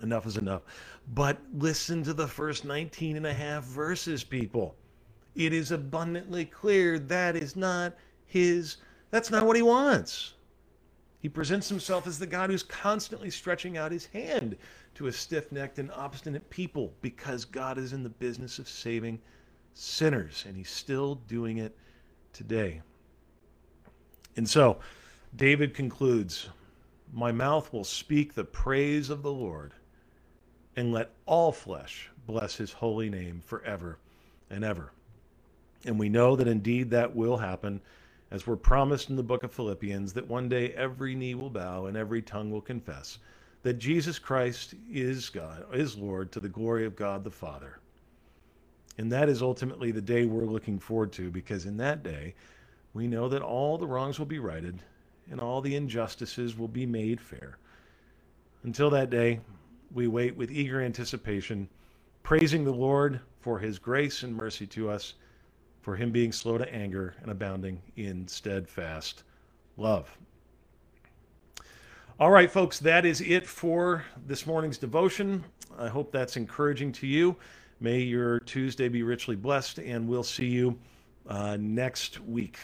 Enough 0.03 0.27
is 0.27 0.37
enough. 0.37 0.63
But 1.15 1.39
listen 1.55 2.03
to 2.05 2.13
the 2.13 2.29
first 2.29 2.65
19 2.65 3.17
and 3.17 3.27
a 3.27 3.33
half 3.33 3.65
verses, 3.65 4.23
people. 4.23 4.77
It 5.35 5.55
is 5.55 5.71
abundantly 5.71 6.45
clear 6.45 6.99
that 6.99 7.37
is 7.37 7.57
not 7.57 7.95
his, 8.27 8.77
that's 9.11 9.31
not 9.31 9.47
what 9.47 9.57
he 9.57 9.63
wants. 9.63 10.35
He 11.21 11.29
presents 11.29 11.69
himself 11.69 12.07
as 12.07 12.19
the 12.19 12.27
God 12.27 12.51
who's 12.51 12.65
constantly 12.65 13.31
stretching 13.31 13.79
out 13.79 13.93
his 13.93 14.07
hand 14.07 14.57
to 14.95 15.07
a 15.07 15.13
stiff 15.13 15.51
necked 15.53 15.79
and 15.79 15.91
obstinate 15.93 16.49
people 16.51 16.93
because 17.01 17.45
God 17.45 17.79
is 17.79 17.93
in 17.93 18.03
the 18.03 18.09
business 18.09 18.59
of 18.59 18.69
saving 18.69 19.21
sinners, 19.75 20.45
and 20.47 20.57
he's 20.57 20.71
still 20.71 21.15
doing 21.15 21.59
it 21.59 21.77
today. 22.33 22.83
And 24.37 24.49
so, 24.49 24.79
David 25.35 25.75
concludes 25.75 26.49
My 27.13 27.33
mouth 27.33 27.73
will 27.73 27.85
speak 27.85 28.35
the 28.35 28.45
praise 28.45 29.11
of 29.11 29.23
the 29.23 29.33
Lord, 29.33 29.73
and 30.77 30.93
let 30.93 31.11
all 31.27 31.53
flesh 31.53 32.11
bless 32.27 32.57
his 32.57 32.73
holy 32.73 33.11
name 33.11 33.43
forever 33.45 33.99
and 34.51 34.65
ever. 34.65 34.93
And 35.85 35.99
we 35.99 36.09
know 36.09 36.37
that 36.37 36.49
indeed 36.49 36.91
that 36.91 37.15
will 37.15 37.37
happen, 37.39 37.81
as 38.31 38.47
we're 38.47 38.57
promised 38.57 39.11
in 39.11 39.17
the 39.17 39.23
book 39.23 39.43
of 39.43 39.53
Philippians, 39.53 40.13
that 40.13 40.29
one 40.29 40.49
day 40.49 40.73
every 40.73 41.15
knee 41.15 41.35
will 41.35 41.51
bow 41.51 41.87
and 41.87 41.97
every 41.97 42.23
tongue 42.23 42.51
will 42.51 42.61
confess 42.61 43.19
that 43.63 43.75
Jesus 43.75 44.19
Christ 44.19 44.75
is 44.91 45.31
God, 45.31 45.65
is 45.73 45.97
Lord, 45.97 46.33
to 46.33 46.41
the 46.41 46.49
glory 46.49 46.85
of 46.85 46.97
God 46.97 47.25
the 47.25 47.31
Father. 47.31 47.79
And 48.99 49.11
that 49.13 49.29
is 49.29 49.41
ultimately 49.41 49.91
the 49.91 50.01
day 50.01 50.27
we're 50.27 50.45
looking 50.45 50.79
forward 50.79 51.13
to, 51.13 51.31
because 51.31 51.65
in 51.65 51.77
that 51.79 52.03
day, 52.03 52.35
we 52.93 53.07
know 53.07 53.29
that 53.29 53.43
all 53.43 53.79
the 53.79 53.87
wrongs 53.87 54.19
will 54.19 54.27
be 54.27 54.39
righted 54.39 54.79
and 55.31 55.41
all 55.41 55.61
the 55.61 55.77
injustices 55.77 56.59
will 56.59 56.69
be 56.69 56.85
made 56.85 57.21
fair. 57.21 57.57
Until 58.65 58.91
that 58.91 59.11
day, 59.11 59.41
we 59.93 60.09
wait 60.09 60.37
with 60.37 60.51
eager 60.51 60.81
anticipation, 60.83 61.69
praising 62.23 62.65
the 62.65 62.73
Lord 62.73 63.21
for 63.41 63.59
his 63.59 63.79
grace 63.79 64.23
and 64.23 64.37
mercy 64.37 64.67
to 64.69 64.91
us, 64.91 65.15
for 65.81 65.97
him 65.97 66.11
being 66.11 66.33
slow 66.33 66.59
to 66.59 66.75
anger 66.75 67.15
and 67.23 67.31
abounding 67.31 67.81
in 67.97 68.29
steadfast 68.29 69.25
love. 69.77 70.17
All 72.23 72.31
right, 72.31 72.49
folks, 72.49 72.79
that 72.79 73.05
is 73.05 73.21
it 73.21 73.45
for 73.45 74.05
this 74.29 74.47
morning's 74.47 74.79
devotion. 74.79 75.43
I 75.77 75.89
hope 75.89 76.13
that's 76.13 76.37
encouraging 76.37 76.93
to 76.93 77.07
you. 77.09 77.35
May 77.81 77.99
your 77.99 78.39
Tuesday 78.39 78.89
be 78.89 79.03
richly 79.03 79.35
blessed, 79.35 79.81
and 79.81 80.07
we'll 80.07 80.23
see 80.23 80.47
you 80.47 80.79
uh, 81.27 81.57
next 81.59 82.21
week. 82.21 82.59